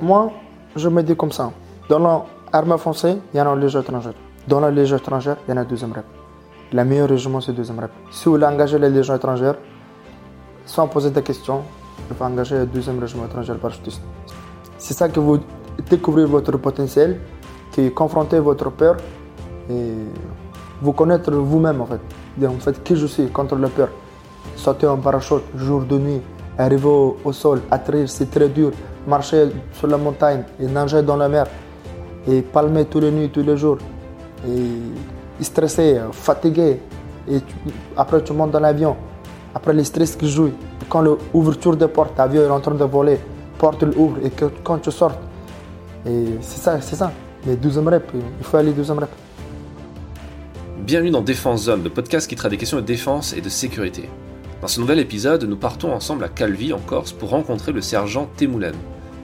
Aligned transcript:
moi, 0.00 0.32
je 0.76 0.88
me 0.88 1.02
dis 1.02 1.16
comme 1.16 1.32
ça. 1.32 1.50
Dans 1.88 2.26
l'armée 2.52 2.78
française, 2.78 3.18
il 3.32 3.38
y 3.38 3.40
en 3.40 3.50
a 3.50 3.54
les 3.54 3.62
légion 3.62 3.80
étrangère. 3.80 4.14
Dans 4.46 4.60
la 4.60 4.70
légion 4.70 4.96
étrangère, 4.96 5.36
il 5.46 5.50
y 5.50 5.54
en 5.54 5.60
a 5.60 5.64
deuxième 5.64 5.92
rep. 5.92 6.04
La 6.72 6.84
meilleure 6.84 7.08
régiment, 7.08 7.40
c'est 7.40 7.52
deuxième 7.52 7.78
rep. 7.80 7.90
Si 8.10 8.24
vous 8.26 8.32
voulez 8.32 8.46
engager 8.46 8.78
les 8.78 8.90
légions 8.90 9.14
étrangères, 9.14 9.56
sans 10.64 10.86
poser 10.86 11.10
de 11.10 11.20
questions, 11.20 11.62
il 12.08 12.16
faut 12.16 12.24
engager 12.24 12.58
le 12.58 12.66
deuxième 12.66 12.98
régiment 12.98 13.24
étranger. 13.26 13.52
C'est 14.78 14.94
ça 14.94 15.08
que 15.08 15.20
vous 15.20 15.38
découvrez 15.88 16.24
votre 16.24 16.56
potentiel, 16.58 17.20
qui 17.72 17.92
confrontez 17.92 18.38
votre 18.38 18.70
peur 18.70 18.96
et 19.68 19.94
vous 20.80 20.92
connaître 20.92 21.30
vous-même 21.32 21.80
en 21.80 21.86
fait. 21.86 22.00
En 22.46 22.58
fait, 22.58 22.82
qui 22.82 22.96
je 22.96 23.06
suis 23.06 23.28
contre 23.28 23.56
la 23.56 23.68
peur? 23.68 23.88
Sauter 24.56 24.86
en 24.86 24.96
parachute, 24.96 25.42
jour 25.56 25.82
de 25.82 25.98
nuit, 25.98 26.20
arriver 26.56 26.88
au, 27.24 27.32
sol, 27.32 27.60
atterrir, 27.70 28.08
c'est 28.08 28.30
très 28.30 28.48
dur. 28.48 28.72
Marcher 29.06 29.48
sur 29.72 29.86
la 29.86 29.96
montagne 29.96 30.44
et 30.60 30.66
nager 30.66 31.02
dans 31.02 31.16
la 31.16 31.28
mer 31.28 31.46
et 32.28 32.42
palmer 32.42 32.84
tous 32.84 33.00
les 33.00 33.10
nuits, 33.10 33.30
tous 33.30 33.42
les 33.42 33.56
jours. 33.56 33.78
Et 34.46 35.42
stressé, 35.44 36.00
fatigué. 36.12 36.80
Et 37.30 37.38
après, 37.96 38.22
tu 38.22 38.32
montes 38.32 38.50
dans 38.50 38.60
l'avion. 38.60 38.96
Après, 39.54 39.72
les 39.72 39.84
stress 39.84 40.16
qui 40.16 40.28
jouent. 40.28 40.52
Quand 40.88 41.02
l'ouverture 41.02 41.76
des 41.76 41.88
portes, 41.88 42.16
l'avion 42.18 42.42
est 42.42 42.50
en 42.50 42.60
train 42.60 42.74
de 42.74 42.84
voler, 42.84 43.18
porte 43.58 43.82
l'ouvre 43.82 44.18
et 44.22 44.30
que, 44.30 44.46
quand 44.62 44.78
tu 44.78 44.90
sors. 44.90 45.12
Et 46.06 46.26
c'est 46.40 46.60
ça, 46.60 46.80
c'est 46.80 46.96
ça. 46.96 47.12
Les 47.46 47.56
12 47.56 47.78
rep, 47.78 48.10
il 48.14 48.44
faut 48.44 48.56
aller 48.56 48.72
12 48.72 48.90
rep. 48.90 49.08
Bienvenue 50.78 51.10
dans 51.10 51.22
Défense 51.22 51.64
Zone, 51.64 51.84
le 51.84 51.90
podcast 51.90 52.28
qui 52.28 52.36
traite 52.36 52.50
des 52.50 52.56
questions 52.56 52.78
de 52.78 52.82
défense 52.82 53.34
et 53.34 53.40
de 53.40 53.48
sécurité. 53.48 54.08
Dans 54.60 54.68
ce 54.68 54.78
nouvel 54.78 54.98
épisode, 54.98 55.44
nous 55.44 55.56
partons 55.56 55.90
ensemble 55.90 56.22
à 56.22 56.28
Calvi, 56.28 56.74
en 56.74 56.80
Corse, 56.80 57.12
pour 57.12 57.30
rencontrer 57.30 57.72
le 57.72 57.80
sergent 57.80 58.28
Temoulen, 58.36 58.74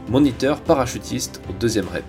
moniteur 0.08 0.62
parachutiste 0.62 1.42
au 1.50 1.52
deuxième 1.52 1.88
REP. 1.88 2.04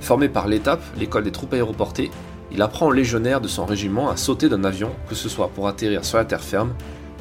Formé 0.00 0.28
par 0.28 0.46
l'étape, 0.46 0.82
l'école 0.96 1.24
des 1.24 1.32
troupes 1.32 1.52
aéroportées, 1.52 2.12
il 2.52 2.62
apprend 2.62 2.86
aux 2.86 2.92
légionnaires 2.92 3.40
de 3.40 3.48
son 3.48 3.66
régiment 3.66 4.08
à 4.08 4.16
sauter 4.16 4.48
d'un 4.48 4.62
avion, 4.62 4.92
que 5.08 5.16
ce 5.16 5.28
soit 5.28 5.48
pour 5.48 5.66
atterrir 5.66 6.04
sur 6.04 6.18
la 6.18 6.24
terre 6.24 6.44
ferme 6.44 6.74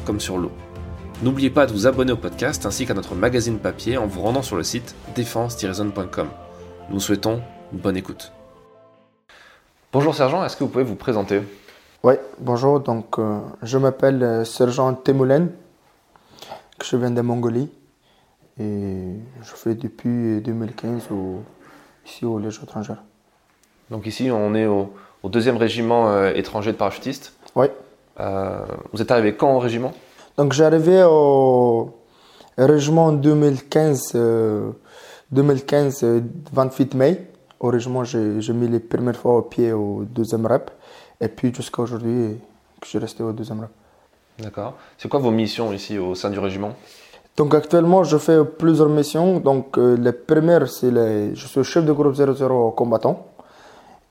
comme 0.05 0.19
sur 0.19 0.37
l'eau. 0.37 0.51
N'oubliez 1.23 1.49
pas 1.49 1.65
de 1.65 1.71
vous 1.71 1.87
abonner 1.87 2.11
au 2.11 2.17
podcast 2.17 2.67
ainsi 2.67 2.85
qu'à 2.85 2.93
notre 2.93 3.15
magazine 3.15 3.57
papier 3.57 3.97
en 3.97 4.05
vous 4.05 4.21
rendant 4.21 4.43
sur 4.43 4.55
le 4.55 4.63
site 4.63 4.93
défense-zone.com. 5.15 6.27
Nous 6.89 6.95
vous 6.95 6.99
souhaitons 6.99 7.41
une 7.71 7.79
bonne 7.79 7.97
écoute. 7.97 8.33
Bonjour 9.91 10.13
sergent, 10.13 10.45
est-ce 10.45 10.57
que 10.57 10.63
vous 10.63 10.69
pouvez 10.69 10.83
vous 10.83 10.95
présenter? 10.95 11.41
Oui, 12.05 12.15
bonjour, 12.37 12.81
donc 12.81 13.17
euh, 13.17 13.39
je 13.61 13.77
m'appelle 13.77 14.21
euh, 14.23 14.43
sergent 14.43 14.93
Temoulen, 14.93 15.49
que 16.77 16.85
je 16.85 16.97
viens 16.97 17.11
de 17.11 17.21
Mongolie 17.21 17.69
et 18.59 19.05
je 19.41 19.53
fais 19.53 19.73
depuis 19.73 20.41
2015 20.41 21.07
ici 22.05 22.25
au 22.25 22.39
Légion 22.39 22.63
étrangère. 22.63 23.01
Donc 23.89 24.05
ici 24.05 24.29
on 24.29 24.53
est 24.53 24.65
au, 24.65 24.91
deuxième 25.23 25.55
régiment 25.55 26.09
euh, 26.09 26.33
étranger 26.35 26.73
de 26.73 26.77
parachutistes 26.77 27.31
Oui. 27.55 27.67
vous 28.91 29.01
êtes 29.01 29.09
arrivé 29.09 29.37
quand 29.37 29.55
au 29.55 29.59
régiment? 29.59 29.93
Donc 30.37 30.51
j'arrivais 30.51 31.03
au 31.03 31.89
régiment 32.57 33.13
2015, 33.13 34.17
2015 35.31 36.05
28 36.51 36.95
mai. 36.95 37.27
Au 37.61 37.69
régiment, 37.69 38.03
j'ai 38.03 38.51
mis 38.51 38.67
les 38.67 38.81
premières 38.81 39.15
fois 39.15 39.37
au 39.37 39.41
pied 39.41 39.71
au 39.71 40.03
deuxième 40.03 40.45
rep. 40.45 40.69
Et 41.19 41.27
puis 41.27 41.53
jusqu'à 41.53 41.81
aujourd'hui, 41.81 42.37
je 42.83 42.87
suis 42.87 42.97
resté 42.99 43.23
au 43.23 43.31
deuxième 43.31 43.61
rep. 43.61 43.69
D'accord. 44.39 44.73
C'est 44.97 45.07
quoi 45.07 45.19
vos 45.19 45.31
missions 45.31 45.71
ici 45.73 45.97
au 45.97 46.15
sein 46.15 46.29
du 46.29 46.39
régiment? 46.39 46.73
Donc 47.37 47.53
actuellement, 47.53 48.03
je 48.03 48.17
fais 48.17 48.43
plusieurs 48.43 48.89
missions. 48.89 49.39
Donc 49.39 49.77
euh, 49.77 49.95
les 49.95 50.11
premières, 50.11 50.69
c'est 50.69 50.91
les... 50.91 51.35
je 51.35 51.47
suis 51.47 51.63
chef 51.63 51.85
de 51.85 51.91
groupe 51.91 52.15
00 52.15 52.71
combattant. 52.71 53.27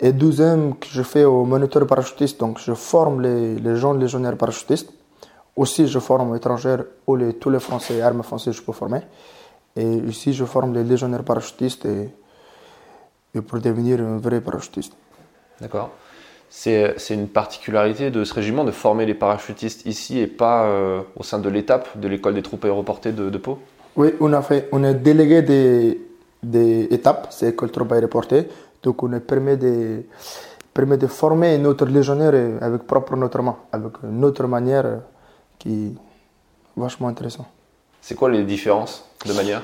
Et 0.01 0.13
deuxième, 0.13 0.77
que 0.77 0.87
je 0.89 1.03
fais 1.03 1.25
au 1.25 1.45
moniteur 1.45 1.87
parachutiste. 1.87 2.41
Donc 2.41 2.59
je 2.59 2.75
forme 2.75 3.23
les, 3.23 3.57
les 3.57 3.77
gens 3.77 3.93
légionnaires 3.93 4.37
parachutistes. 4.37 4.93
Aussi, 5.55 5.87
je 5.87 5.99
forme 5.99 6.35
étrangères 6.35 6.85
ou 7.07 7.17
les, 7.17 7.35
tous 7.35 7.51
les 7.51 7.61
Français, 7.61 8.01
armes 8.01 8.23
françaises, 8.23 8.55
je 8.55 8.63
peux 8.63 8.73
former. 8.73 9.01
Et 9.77 9.85
ici, 9.85 10.33
je 10.33 10.45
forme 10.45 10.73
les 10.75 10.85
légionnaires 10.85 11.25
parachutistes 11.25 11.85
et, 11.85 12.11
pour 13.41 13.61
devenir 13.61 14.01
un 14.01 14.19
vrai 14.19 14.41
parachutiste. 14.41 14.95
D'accord. 15.61 15.91
C'est 16.55 17.15
une 17.15 17.29
particularité 17.29 18.11
de 18.11 18.25
ce 18.25 18.35
régiment 18.35 18.63
de 18.65 18.73
former 18.73 19.07
les 19.07 19.15
parachutistes 19.15 19.87
ici 19.87 20.19
et 20.19 20.27
pas 20.27 20.67
euh, 20.67 21.01
au 21.17 21.23
sein 21.23 21.39
de 21.39 21.49
l'étape 21.49 21.99
de 21.99 22.07
l'école 22.09 22.35
des 22.35 22.43
troupes 22.43 22.67
aéroportées 22.67 23.13
de, 23.13 23.31
de, 23.31 23.39
Pau? 23.39 23.59
Oui, 23.97 24.11
on 24.21 24.31
a 24.35 24.43
fait, 24.43 24.69
on 24.71 24.85
est 24.85 24.93
délégué 24.93 25.41
des, 25.41 25.99
des 26.43 26.89
étapes, 26.91 27.29
c'est 27.31 27.47
l'école 27.47 27.71
troupes 27.71 27.93
aéroportées. 27.93 28.49
Donc 28.83 29.03
on 29.03 29.11
est 29.15 29.21
permet 29.21 29.57
de, 29.57 30.03
permet 30.75 30.99
de 30.99 31.07
former 31.07 31.57
notre 31.57 31.87
légionnaire 31.87 32.35
avec 32.61 32.83
propre 32.83 33.17
notre 33.17 33.41
main, 33.41 33.57
avec 33.73 33.95
notre 34.03 34.47
manière 34.47 35.01
qui 35.59 35.87
est 35.87 35.93
vachement 36.77 37.09
intéressant. 37.09 37.47
C'est 38.03 38.15
quoi 38.15 38.29
les 38.29 38.45
différences 38.45 39.09
de 39.25 39.33
manière? 39.33 39.63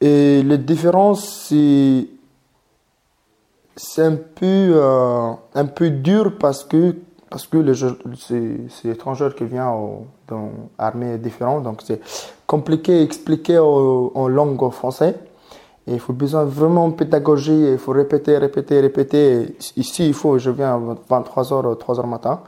Et 0.00 0.42
les 0.42 0.58
différences, 0.58 1.46
c'est 1.48 2.08
c'est 3.78 4.02
un 4.02 4.16
peu 4.16 4.72
euh, 4.74 5.32
un 5.54 5.66
peu 5.66 5.90
dur 5.90 6.36
parce 6.38 6.64
que 6.64 6.96
parce 7.30 7.46
que 7.46 7.72
c'est 8.16 8.88
étranger 8.88 9.28
qui 9.36 9.44
vient 9.44 9.74
dans 10.26 10.50
armée 10.78 11.18
différente. 11.18 11.62
Donc 11.62 11.82
c'est 11.84 12.00
compliqué 12.46 12.98
à 12.98 13.02
expliquer 13.02 13.58
en, 13.58 14.28
langue 14.28 14.70
française. 14.70 15.14
Et 15.86 15.94
il 15.94 16.00
faut 16.00 16.12
besoin 16.14 16.44
vraiment 16.44 16.88
de 16.88 16.94
pédagogie. 16.94 17.72
Il 17.72 17.78
faut 17.78 17.92
répéter 17.92 18.38
répéter 18.38 18.80
répéter. 18.80 19.56
Ici 19.76 20.08
il 20.08 20.14
faut 20.14 20.38
je 20.38 20.50
viens 20.50 20.74
à 20.74 20.78
23h 20.78 21.76
3h 21.78 22.06
matin. 22.06 22.42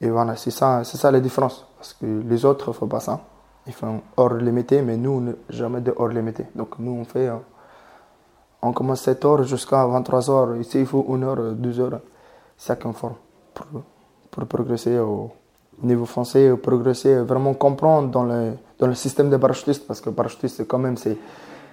Et 0.00 0.10
voilà 0.10 0.36
c'est 0.36 0.50
ça 0.50 0.84
c'est 0.84 0.98
ça 0.98 1.10
la 1.10 1.20
différence. 1.20 1.66
Parce 1.78 1.94
que 1.94 2.06
les 2.06 2.44
autres 2.44 2.72
font 2.72 2.86
pas 2.86 3.00
ça. 3.00 3.20
Ils 3.66 3.72
font 3.72 4.00
hors 4.16 4.34
limité, 4.34 4.82
mais 4.82 4.96
nous, 4.96 5.34
jamais 5.48 5.80
de 5.80 5.94
hors 5.96 6.08
limité. 6.08 6.44
Donc 6.56 6.78
nous, 6.80 6.92
on 6.92 7.04
fait, 7.04 7.28
euh, 7.28 7.36
on 8.62 8.72
commence 8.72 9.02
7 9.02 9.24
heures 9.24 9.42
jusqu'à 9.44 9.86
23 9.86 10.30
heures. 10.30 10.56
Ici, 10.56 10.80
il 10.80 10.86
faut 10.86 11.04
1 11.08 11.22
heure, 11.22 11.52
2 11.52 11.80
heures, 11.80 12.00
chacun 12.58 12.92
forme 12.92 13.14
pour, 13.54 13.66
pour 14.30 14.46
progresser 14.46 14.98
au 14.98 15.32
niveau 15.82 16.06
français, 16.06 16.50
progresser, 16.56 17.16
vraiment 17.16 17.54
comprendre 17.54 18.08
dans 18.08 18.24
le, 18.24 18.52
dans 18.78 18.86
le 18.86 18.94
système 18.94 19.30
des 19.30 19.38
parachutistes, 19.38 19.86
parce 19.86 20.00
que 20.00 20.10
parachutiste, 20.10 20.66
quand 20.66 20.78
même, 20.78 20.96
c'est, 20.96 21.16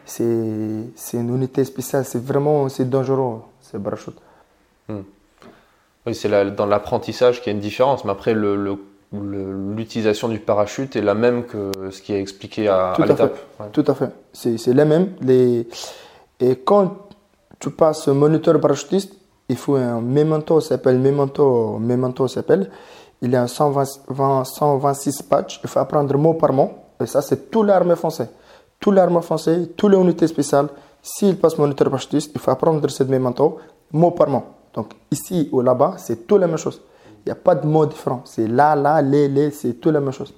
c'est, 0.05 1.17
une 1.17 1.35
unité 1.35 1.63
spéciale, 1.63 2.05
c'est 2.05 2.23
vraiment, 2.23 2.67
c'est 2.69 2.89
dangereux, 2.89 3.41
c'est 3.61 3.81
parachute. 3.81 4.17
Hmm. 4.87 5.01
Oui, 6.07 6.15
c'est 6.15 6.55
dans 6.55 6.65
l'apprentissage 6.65 7.41
qu'il 7.41 7.51
y 7.51 7.55
a 7.55 7.55
une 7.55 7.61
différence, 7.61 8.03
mais 8.03 8.11
après, 8.11 8.33
le, 8.33 8.55
le 8.55 8.77
l'utilisation 9.11 10.27
du 10.27 10.39
parachute 10.39 10.95
est 10.95 11.01
la 11.01 11.15
même 11.15 11.45
que 11.45 11.71
ce 11.89 12.01
qui 12.01 12.13
est 12.13 12.21
expliqué 12.21 12.67
à, 12.67 12.93
l'étape. 12.99 13.39
Tout 13.71 13.85
à 13.87 13.95
fait. 13.95 14.09
C'est 14.33 14.73
la 14.73 14.85
même. 14.85 15.13
Les... 15.21 15.67
Et 16.39 16.55
quand 16.57 17.09
tu 17.59 17.71
passes 17.71 18.07
moniteur 18.07 18.59
parachutiste, 18.59 19.13
il 19.49 19.57
faut 19.57 19.75
un 19.75 19.99
memento, 19.99 20.61
s'appelle 20.61 20.99
memento, 20.99 21.77
memento 21.79 22.27
s'appelle. 22.27 22.69
Il 23.21 23.31
y 23.31 23.35
a 23.35 23.47
120, 23.47 24.45
126 24.45 25.23
patchs. 25.23 25.59
Il 25.63 25.69
faut 25.69 25.79
apprendre 25.79 26.17
mot 26.17 26.35
par 26.35 26.53
mot. 26.53 26.71
Et 27.01 27.05
ça, 27.05 27.21
c'est 27.21 27.49
toute 27.49 27.65
l'armée 27.65 27.95
française. 27.95 28.29
Toute 28.79 28.93
l'armée 28.93 29.21
française, 29.21 29.69
toutes 29.75 29.91
les 29.91 29.97
unités 29.97 30.27
spéciales. 30.27 30.69
S'il 31.01 31.37
passe 31.37 31.57
moniteur 31.57 31.89
parachutiste, 31.89 32.31
il 32.33 32.39
faut 32.39 32.51
apprendre 32.51 32.87
cette 32.89 33.09
memento 33.09 33.57
mot 33.91 34.11
par 34.11 34.29
mot. 34.29 34.43
Donc 34.73 34.93
ici 35.11 35.49
ou 35.51 35.61
là-bas, 35.61 35.95
c'est 35.97 36.27
tout 36.27 36.37
la 36.37 36.47
même 36.47 36.57
chose. 36.57 36.81
Il 37.25 37.29
n'y 37.29 37.31
a 37.31 37.35
pas 37.35 37.55
de 37.55 37.67
mots 37.67 37.85
différents. 37.85 38.21
C'est 38.25 38.47
là, 38.47 38.75
là, 38.75 39.01
les, 39.01 39.27
les, 39.27 39.51
c'est 39.51 39.73
tout 39.73 39.91
la 39.91 39.99
même 39.99 40.13
chose. 40.13 40.33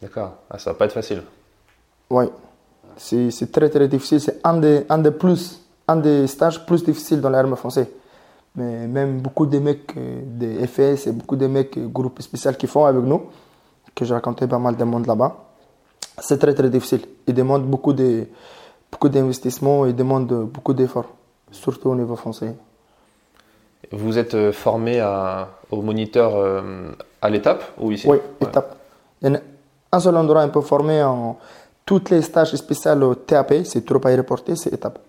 D'accord. 0.00 0.34
Ah, 0.50 0.58
ça 0.58 0.70
va 0.70 0.78
pas 0.78 0.84
être 0.84 0.92
facile. 0.92 1.22
Oui. 2.10 2.26
C'est 3.02 3.50
très, 3.50 3.70
très 3.70 3.88
difficile. 3.88 4.20
C'est 4.20 4.40
un 4.44 4.58
des, 4.58 4.84
un, 4.88 4.98
des 4.98 5.10
plus, 5.10 5.60
un 5.88 5.96
des 5.96 6.26
stages 6.26 6.64
plus 6.66 6.84
difficiles 6.84 7.20
dans 7.20 7.30
l'armée 7.30 7.56
française. 7.56 7.88
Mais 8.54 8.86
même 8.86 9.20
beaucoup 9.20 9.46
de 9.46 9.58
mecs 9.58 9.96
euh, 9.96 10.20
des 10.24 10.66
FS 10.66 11.06
et 11.06 11.12
beaucoup 11.12 11.36
de 11.36 11.46
mecs 11.46 11.78
euh, 11.78 11.86
groupe 11.86 12.20
spécial 12.20 12.56
qui 12.56 12.66
font 12.66 12.84
avec 12.84 13.02
nous, 13.02 13.22
que 13.94 14.04
j'ai 14.04 14.12
raconté 14.12 14.46
pas 14.46 14.58
mal 14.58 14.76
de 14.76 14.84
monde 14.84 15.06
là-bas, 15.06 15.36
c'est 16.18 16.38
très, 16.38 16.52
très 16.52 16.68
difficile. 16.68 17.02
Ils 17.26 17.34
demandent 17.34 17.64
beaucoup 17.64 17.92
de, 17.92 18.26
beaucoup 18.90 19.08
d'investissement 19.08 19.86
et 19.86 19.92
demandent 19.92 20.48
beaucoup 20.52 20.74
d'efforts, 20.74 21.10
surtout 21.52 21.90
au 21.90 21.94
niveau 21.94 22.16
français. 22.16 22.54
Vous 23.92 24.18
êtes 24.18 24.34
euh, 24.34 24.52
formé 24.52 25.00
à, 25.00 25.48
au 25.70 25.80
moniteur 25.80 26.36
euh, 26.36 26.92
à 27.22 27.30
l'étape 27.30 27.62
ou 27.78 27.92
ici? 27.92 28.06
Oui, 28.08 28.18
étape. 28.40 28.76
Il 29.22 29.32
y 29.32 29.34
a 29.34 29.40
un 29.92 30.00
seul 30.00 30.16
endroit 30.16 30.42
un 30.42 30.48
peu 30.48 30.60
formé 30.60 31.02
en 31.02 31.38
toutes 31.90 32.10
les 32.10 32.22
stages 32.22 32.54
spéciaux 32.54 33.02
au 33.02 33.16
TAP, 33.16 33.52
c'est 33.64 33.84
trop 33.84 34.00
aéroporté, 34.06 34.54
c'est 34.54 34.72
étape. 34.72 35.00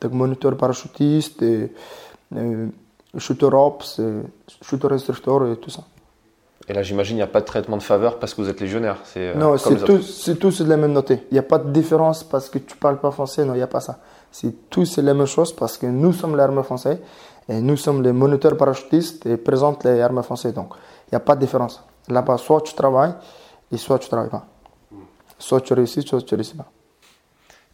Donc 0.00 0.12
moniteur 0.12 0.56
parachutiste, 0.56 1.42
et, 1.42 1.70
euh, 2.34 2.68
shooter 3.18 3.52
ops, 3.52 4.00
shooter 4.62 4.88
instructeur 4.90 5.46
et 5.52 5.56
tout 5.58 5.68
ça. 5.68 5.82
Et 6.66 6.72
là, 6.72 6.82
j'imagine, 6.82 7.16
il 7.16 7.22
n'y 7.22 7.30
a 7.30 7.32
pas 7.36 7.42
de 7.42 7.44
traitement 7.44 7.76
de 7.76 7.82
faveur 7.82 8.18
parce 8.18 8.32
que 8.32 8.40
vous 8.40 8.48
êtes 8.48 8.58
légionnaire. 8.58 8.96
C'est, 9.04 9.28
euh, 9.28 9.34
non, 9.34 9.58
c'est 9.58 9.78
c'est 10.50 10.64
de 10.64 10.68
la 10.70 10.78
même 10.78 10.94
noté. 10.94 11.24
Il 11.30 11.34
n'y 11.34 11.38
a 11.38 11.48
pas 11.54 11.58
de 11.58 11.70
différence 11.70 12.24
parce 12.24 12.48
que 12.48 12.58
tu 12.58 12.74
parles 12.78 12.98
pas 12.98 13.10
français. 13.10 13.44
Non, 13.44 13.52
il 13.52 13.58
n'y 13.58 13.62
a 13.62 13.66
pas 13.66 13.80
ça. 13.80 13.98
C'est 14.32 14.70
tout 14.70 14.86
c'est 14.86 15.02
la 15.02 15.12
même 15.12 15.26
chose 15.26 15.52
parce 15.54 15.76
que 15.76 15.84
nous 15.84 16.14
sommes 16.14 16.36
l'armée 16.36 16.62
française 16.62 17.00
et 17.50 17.60
nous 17.60 17.76
sommes 17.76 18.02
les 18.02 18.12
moniteurs 18.12 18.56
parachutistes 18.56 19.26
et 19.26 19.36
présentent 19.36 19.84
les 19.84 20.00
armées 20.00 20.22
françaises. 20.22 20.54
Donc, 20.54 20.70
il 21.08 21.10
n'y 21.12 21.16
a 21.16 21.20
pas 21.20 21.34
de 21.34 21.40
différence. 21.40 21.84
Là-bas, 22.08 22.38
soit 22.38 22.62
tu 22.62 22.72
travailles 22.74 23.14
et 23.70 23.76
soit 23.76 23.98
tu 23.98 24.08
travailles 24.08 24.30
pas. 24.30 24.46
Soit 25.38 25.60
tu 25.60 25.72
réussis, 25.74 26.02
soit 26.02 26.22
tu 26.22 26.34
réussis 26.34 26.56
pas. 26.56 26.70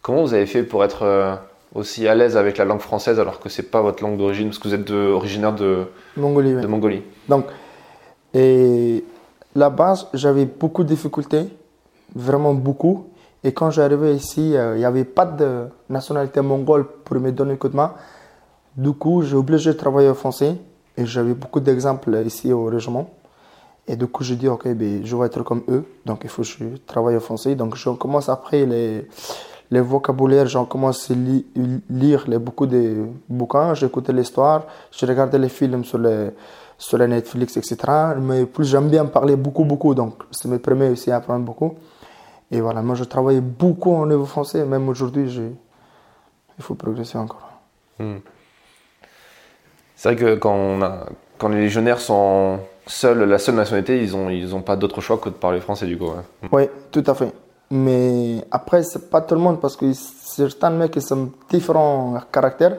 Comment 0.03 0.23
vous 0.23 0.35
avez 0.35 0.47
fait 0.47 0.62
pour 0.64 0.82
être 0.85 1.03
euh, 1.05 1.35
aussi 1.75 2.09
à 2.09 2.14
l'aise 2.14 2.37
avec 2.37 2.59
la 2.59 2.64
langue 2.64 2.81
française 2.81 3.20
alors 3.20 3.38
que 3.41 3.49
c'est 3.49 3.70
pas 3.70 3.81
votre 3.81 4.03
langue 4.03 4.17
d'origine 4.19 4.49
parce 4.49 4.59
que 4.59 4.69
vous 4.69 4.75
êtes 4.75 4.85
de- 4.85 5.11
originaire 5.12 5.55
de, 5.55 5.87
Mongolie, 6.17 6.55
de 6.55 6.67
Mongolie? 6.67 7.03
Donc, 7.29 7.47
et 8.35 9.05
là-bas, 9.55 9.94
j'avais 10.14 10.47
beaucoup 10.47 10.82
de 10.82 10.88
difficultés, 10.88 11.47
vraiment 12.14 12.55
beaucoup. 12.55 13.06
Et 13.44 13.53
quand 13.53 13.70
j'arrivais 13.70 14.14
ici, 14.14 14.56
euh, 14.56 14.75
il 14.76 14.79
n'y 14.79 14.85
avait 14.85 15.05
pas 15.05 15.26
de 15.26 15.67
nationalité 15.88 16.41
mongole 16.41 16.87
pour 17.05 17.17
me 17.20 17.31
donner 17.32 17.53
un 17.55 17.56
coup 17.56 17.69
de 17.69 17.76
main. 17.76 17.93
Du 18.76 18.93
coup, 18.93 19.23
j'ai 19.23 19.37
obligé 19.37 19.73
de 19.73 19.76
travailler 19.76 20.09
au 20.09 20.14
français. 20.14 20.56
Et 20.97 21.06
j'avais 21.06 21.32
beaucoup 21.35 21.59
d'exemples 21.61 22.23
ici 22.26 22.53
au 22.53 22.67
régiment. 22.67 23.09
Et 23.88 23.96
du 23.96 24.06
coup, 24.06 24.23
j'ai 24.23 24.37
dit, 24.37 24.49
OK, 24.49 24.69
ben, 24.69 25.05
je 25.05 25.17
vais 25.17 25.26
être 25.26 25.43
comme 25.43 25.62
eux. 25.69 25.84
Donc, 26.06 26.20
il 26.23 26.31
faut 26.31 26.43
que 26.43 26.49
je 26.49 26.64
travaille 26.87 27.17
au 27.17 27.20
français. 27.20 27.55
Donc, 27.56 27.75
je 27.76 27.90
commence 27.90 28.29
après 28.29 28.64
les, 28.64 29.08
les 29.70 29.81
vocabulaires. 29.81 30.46
J'ai 30.46 30.61
commencé 30.69 31.12
à 31.12 31.17
li- 31.17 31.46
lire 31.90 32.25
beaucoup 32.38 32.67
de 32.67 33.06
bouquins. 33.29 33.75
J'écoutais 33.75 34.12
l'histoire. 34.12 34.64
Je 34.93 35.05
regardais 35.05 35.38
les 35.38 35.49
films 35.49 35.84
sur 35.84 35.99
les, 35.99 36.31
sur 36.79 36.96
Netflix, 36.99 37.56
etc. 37.56 37.76
Mais 38.20 38.46
plus 38.46 38.67
j'aime 38.67 38.88
bien 38.88 39.05
parler 39.06 39.34
beaucoup, 39.34 39.64
beaucoup. 39.64 39.94
Donc, 39.94 40.23
ça 40.31 40.49
me 40.49 40.58
permet 40.58 40.88
aussi 40.88 41.11
d'apprendre 41.11 41.44
beaucoup. 41.44 41.75
Et 42.52 42.61
voilà, 42.61 42.82
moi, 42.82 42.94
je 42.94 43.05
travaille 43.05 43.40
beaucoup 43.40 43.90
au 43.93 44.06
niveau 44.06 44.26
français. 44.26 44.64
Même 44.64 44.88
aujourd'hui, 44.88 45.28
il 46.58 46.62
faut 46.62 46.75
progresser 46.76 47.19
encore. 47.19 47.49
C'est 49.96 50.08
vrai 50.08 50.17
que 50.17 50.35
quand, 50.37 50.78
quand 51.38 51.49
les 51.49 51.61
légionnaires 51.62 51.99
sont 52.00 52.58
seuls, 52.87 53.25
la 53.25 53.38
seule 53.38 53.55
nationalité, 53.55 54.02
ils 54.02 54.12
n'ont 54.12 54.29
ils 54.31 54.55
ont 54.55 54.62
pas 54.62 54.76
d'autre 54.76 55.00
choix 55.00 55.19
que 55.19 55.29
de 55.29 55.34
parler 55.34 55.61
français 55.61 55.87
du 55.87 55.96
coup. 55.96 56.06
ouais. 56.06 56.49
Oui, 56.50 56.62
tout 56.90 57.05
à 57.06 57.14
fait. 57.14 57.32
Mais 57.70 58.44
après, 58.50 58.82
c'est 58.82 59.08
pas 59.08 59.20
tout 59.23 59.34
le 59.34 59.40
monde 59.40 59.61
parce 59.61 59.76
que 59.76 59.93
certains 59.93 60.70
mecs 60.70 60.94
ils 60.96 61.02
sont 61.02 61.31
différents 61.49 62.20
caractères. 62.31 62.76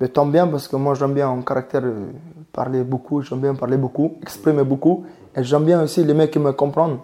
Mais 0.00 0.08
tant 0.08 0.24
bien 0.24 0.46
parce 0.46 0.66
que 0.66 0.76
moi 0.76 0.94
j'aime 0.94 1.12
bien 1.12 1.28
en 1.28 1.42
caractère 1.42 1.82
euh, 1.84 2.06
parler 2.52 2.82
beaucoup, 2.82 3.20
j'aime 3.20 3.40
bien 3.40 3.54
parler 3.54 3.76
beaucoup, 3.76 4.16
exprimer 4.22 4.64
beaucoup. 4.64 5.04
Et 5.36 5.44
j'aime 5.44 5.64
bien 5.64 5.82
aussi 5.82 6.02
les 6.04 6.14
mecs 6.14 6.30
qui 6.30 6.38
me 6.38 6.52
comprennent. 6.52 6.98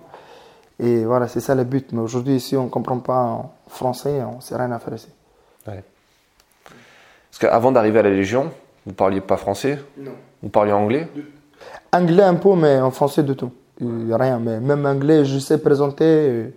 Et 0.78 1.04
voilà, 1.04 1.28
c'est 1.28 1.40
ça 1.40 1.54
le 1.54 1.64
but. 1.64 1.92
Mais 1.92 2.00
aujourd'hui, 2.00 2.36
ici, 2.36 2.56
on 2.56 2.64
ne 2.64 2.68
comprend 2.68 2.98
pas 2.98 3.20
en 3.22 3.52
français, 3.68 4.22
on 4.22 4.36
ne 4.36 4.40
sait 4.40 4.56
rien 4.56 4.72
à 4.72 4.78
faire 4.78 4.94
ici. 4.94 5.08
Parce 5.64 7.38
qu'avant 7.38 7.70
d'arriver 7.72 7.98
à 7.98 8.02
la 8.02 8.10
Légion, 8.10 8.50
vous 8.84 8.94
parliez 8.94 9.20
pas 9.20 9.36
français? 9.36 9.78
Non. 9.98 10.12
Vous 10.42 10.48
parliez 10.48 10.72
anglais? 10.72 11.08
Anglais 11.92 12.22
un 12.24 12.34
peu, 12.34 12.54
mais 12.54 12.80
en 12.80 12.90
français 12.90 13.22
du 13.22 13.34
tout. 13.36 13.50
Euh, 13.82 14.16
Rien. 14.16 14.38
Mais 14.38 14.60
même 14.60 14.84
anglais, 14.86 15.24
je 15.24 15.38
sais 15.38 15.58
présenter, 15.58 16.04
euh, 16.04 16.50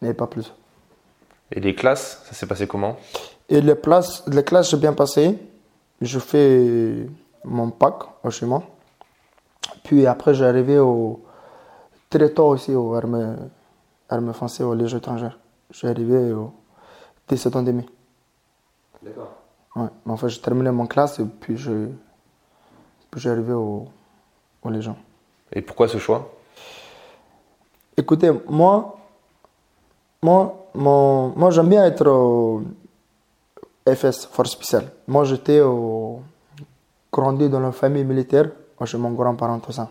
mais 0.00 0.14
pas 0.14 0.26
plus. 0.26 0.52
Et 1.50 1.60
les 1.60 1.74
classes, 1.74 2.22
ça 2.24 2.32
s'est 2.34 2.46
passé 2.46 2.66
comment? 2.66 2.96
Et 3.48 3.60
les, 3.60 3.74
places, 3.74 4.24
les 4.28 4.42
classes, 4.44 4.70
j'ai 4.70 4.76
bien 4.78 4.92
passé. 4.94 5.38
Je 6.00 6.18
fais 6.18 7.06
mon 7.44 7.70
pack 7.70 7.94
au 8.24 8.30
chez 8.30 8.46
moi. 8.46 8.62
Puis 9.84 10.06
après, 10.06 10.32
j'ai 10.34 10.44
arrivé 10.46 10.78
au, 10.78 11.20
très 12.08 12.30
tôt 12.30 12.48
aussi 12.48 12.74
aux 12.74 12.94
armées, 12.94 13.34
armées 14.08 14.32
françaises, 14.32 14.66
aux 14.66 14.74
légions 14.74 14.98
étrangères. 14.98 15.38
J'ai 15.70 15.88
arrivé 15.88 16.32
au 16.32 16.52
17 17.28 17.56
ans 17.56 17.60
et 17.62 17.64
demi. 17.64 17.86
D'accord. 19.02 19.32
Ouais. 19.76 19.88
Mais 20.06 20.12
enfin, 20.12 20.28
j'ai 20.28 20.40
terminé 20.40 20.70
mon 20.70 20.86
classe 20.86 21.18
et 21.18 21.24
puis 21.24 21.56
je- 21.56 21.88
puis 23.10 23.20
j'ai 23.20 23.30
arrivé 23.30 23.52
au, 23.52 23.88
aux 24.62 24.70
légions. 24.70 24.96
Et 25.52 25.60
pourquoi 25.62 25.88
ce 25.88 25.98
choix? 25.98 26.30
Écoutez, 27.96 28.30
moi, 28.48 28.96
moi, 30.22 30.68
mon, 30.74 31.32
moi 31.36 31.50
j'aime 31.50 31.68
bien 31.68 31.84
être 31.84 32.06
au 32.06 32.62
FS, 33.86 34.26
Force 34.26 34.52
Spéciale. 34.52 34.90
Moi, 35.08 35.24
j'étais 35.24 35.60
au, 35.60 36.20
grandi 37.12 37.48
dans 37.48 37.60
la 37.60 37.72
famille 37.72 38.04
militaire, 38.04 38.50
moi, 38.78 38.86
chez 38.86 38.98
mon 38.98 39.10
grand-parent, 39.10 39.58
tout 39.58 39.72
ça. 39.72 39.90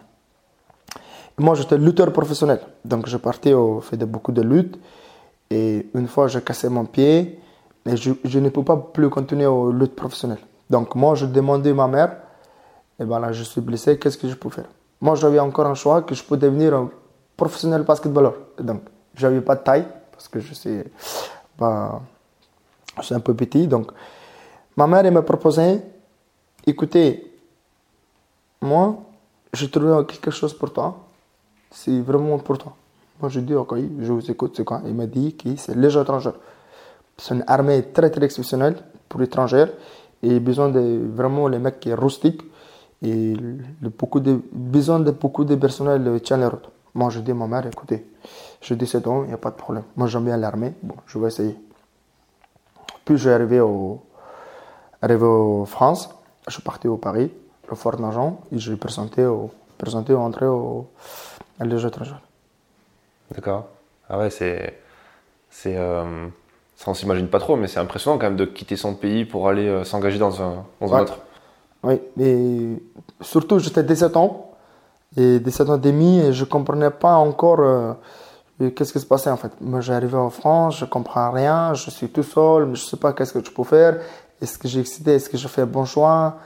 Et 1.38 1.44
moi, 1.44 1.56
j'étais 1.56 1.78
lutteur 1.78 2.12
professionnel. 2.12 2.60
Donc, 2.86 3.08
je 3.08 3.18
partais 3.18 3.54
au 3.54 3.82
fait 3.82 3.98
de 3.98 4.06
beaucoup 4.06 4.32
de 4.32 4.42
luttes. 4.42 4.80
Et 5.50 5.88
une 5.94 6.08
fois, 6.08 6.28
j'ai 6.28 6.42
cassé 6.42 6.70
mon 6.70 6.86
pied. 6.86 7.40
Et 7.86 7.98
je, 7.98 8.12
je 8.24 8.40
ne 8.40 8.50
peux 8.50 8.64
pas 8.64 8.78
plus 8.78 9.10
continuer 9.10 9.46
aux 9.46 9.72
luttes 9.72 9.96
professionnelles. 9.96 10.46
Donc, 10.70 10.96
moi, 10.96 11.16
je 11.16 11.26
demandais 11.26 11.72
à 11.72 11.74
ma 11.74 11.88
mère, 11.88 12.18
et 13.02 13.06
ben 13.06 13.20
là, 13.20 13.32
je 13.32 13.42
suis 13.44 13.62
blessé, 13.62 13.98
qu'est-ce 13.98 14.18
que 14.18 14.30
je 14.30 14.36
peux 14.36 14.50
faire? 14.50 14.70
Moi, 15.02 15.16
j'avais 15.16 15.40
encore 15.40 15.66
un 15.66 15.74
choix 15.74 16.04
que 16.04 16.14
je 16.14 16.24
peux 16.24 16.38
devenir 16.38 16.76
un 16.76 16.90
professionnel 17.36 17.82
basketballeur. 17.82 18.36
Et 18.60 18.64
Donc, 18.64 18.84
j'avais 19.16 19.42
pas 19.42 19.56
de 19.56 19.64
taille, 19.64 19.88
parce 20.12 20.28
que 20.28 20.40
je 20.40 20.54
suis, 20.54 20.84
bah, 21.58 22.00
je 22.98 23.02
suis 23.02 23.16
un 23.16 23.20
peu 23.20 23.34
petit. 23.34 23.68
Donc, 23.68 23.92
ma 24.78 24.86
mère, 24.86 25.04
elle 25.04 25.14
m'a 25.14 25.24
proposé, 25.24 25.82
écoutez, 26.68 27.34
moi, 28.62 29.00
j'ai 29.52 29.72
trouvé 29.72 30.06
quelque 30.06 30.30
chose 30.30 30.54
pour 30.54 30.72
toi. 30.72 30.96
C'est 31.72 32.00
vraiment 32.02 32.38
pour 32.38 32.60
toi. 32.60 32.74
Moi, 33.20 33.30
j'ai 33.30 33.42
dit, 33.42 33.56
ok, 33.56 33.76
je 34.00 34.12
vous 34.12 34.30
écoute, 34.30 34.54
c'est 34.56 34.64
quoi? 34.64 34.82
Il 34.86 34.94
m'a 34.94 35.08
dit 35.08 35.36
que 35.36 35.56
c'est 35.56 35.74
légion 35.76 36.04
étrangère. 36.04 36.36
C'est 37.18 37.34
une 37.34 37.44
armée 37.48 37.82
très, 37.92 38.12
très 38.12 38.24
exceptionnelle 38.24 38.76
pour 39.10 39.24
étrangères. 39.24 39.70
Et 40.22 40.40
besoin 40.40 40.70
de 40.70 41.02
vraiment 41.16 41.48
les 41.48 41.58
mecs 41.58 41.80
qui 41.80 41.90
sont 41.90 41.96
rustiques. 41.96 42.44
Et 43.04 43.34
le, 43.34 43.90
beaucoup 43.90 44.20
de, 44.20 44.42
besoin 44.52 45.00
de 45.00 45.12
beaucoup 45.12 45.44
de 45.44 45.56
personnel 45.56 46.22
tient 46.22 46.38
les 46.38 46.46
routes. 46.46 46.70
Moi, 46.94 47.10
je 47.10 47.20
dis 47.20 47.32
à 47.32 47.34
ma 47.34 47.48
mère, 47.48 47.66
écoutez, 47.66 48.06
j'ai 48.62 48.76
17 48.76 49.08
ans, 49.08 49.24
il 49.24 49.30
n'y 49.30 49.34
a 49.34 49.38
pas 49.38 49.50
de 49.50 49.56
problème. 49.56 49.84
Moi, 49.96 50.08
j'aime 50.08 50.26
bien 50.26 50.38
l'armée. 50.38 50.74
Bon, 50.84 50.96
je 51.08 51.18
vais 51.18 51.28
essayer. 51.28 51.58
Puis, 53.06 53.18
j'ai 53.18 53.32
arrivé 53.32 53.60
au, 53.60 54.02
arrivé 55.02 55.26
en 55.26 55.66
France. 55.66 56.10
Je 56.48 56.54
suis 56.54 56.62
parti 56.62 56.88
au 56.88 56.98
Paris, 56.98 57.32
au 57.70 57.76
Fort 57.76 58.00
Nagent, 58.00 58.38
et 58.52 58.60
j'ai 58.60 58.76
présenté 58.76 59.26
au, 59.26 59.52
présenté 59.78 60.14
entrée 60.14 60.46
au, 60.46 60.88
à 61.60 61.66
légion 61.66 61.90
étrangère. 61.90 62.22
D'accord. 63.34 63.68
Ah 64.10 64.18
ouais, 64.20 64.30
c'est. 64.30 64.78
c'est 65.50 65.78
euh, 65.78 66.28
ça, 66.76 66.92
on 66.92 66.94
s'imagine 66.94 67.28
pas 67.28 67.40
trop, 67.40 67.56
mais 67.56 67.68
c'est 67.68 67.80
impressionnant 67.80 68.18
quand 68.18 68.26
même 68.26 68.36
de 68.36 68.46
quitter 68.46 68.76
son 68.76 68.96
pays 68.96 69.24
pour 69.24 69.48
aller 69.48 69.68
euh, 69.68 69.84
s'engager 69.84 70.20
dans 70.20 70.42
un, 70.42 70.66
dans 70.82 70.94
un 70.94 71.02
autre. 71.02 71.20
Oui, 71.84 72.00
et 72.20 72.84
surtout 73.22 73.58
j'étais 73.58 73.84
17 73.84 74.16
ans 74.16 74.52
et 75.18 75.40
17 75.40 75.70
ans 75.70 75.78
et 75.78 75.80
demi 75.80 76.20
et 76.20 76.32
je 76.32 76.46
comprenais 76.46 76.92
pas 76.92 77.16
encore 77.16 77.60
euh, 77.60 77.94
qu'est-ce 78.70 78.94
qui 78.94 79.00
se 79.00 79.06
passait 79.06 79.32
en 79.32 79.38
fait. 79.38 79.52
Moi 79.60 79.82
j'arrivais 79.82 80.18
en 80.18 80.30
France, 80.30 80.78
je 80.78 80.86
comprends 80.86 81.32
rien, 81.32 81.74
je 81.74 81.90
suis 81.90 82.10
tout 82.10 82.24
seul, 82.24 82.68
mais 82.68 82.76
je 82.76 82.84
sais 82.84 82.98
pas 82.98 83.14
qu'est-ce 83.14 83.34
que 83.34 83.44
je 83.44 83.52
peux 83.52 83.64
faire. 83.64 84.00
Est-ce 84.40 84.60
que 84.60 84.68
j'ai 84.68 84.80
excité, 84.80 85.16
est-ce 85.16 85.30
que 85.30 85.38
je 85.38 85.48
fais 85.48 85.64
un 85.64 85.66
bon 85.66 85.86
choix? 85.86 86.38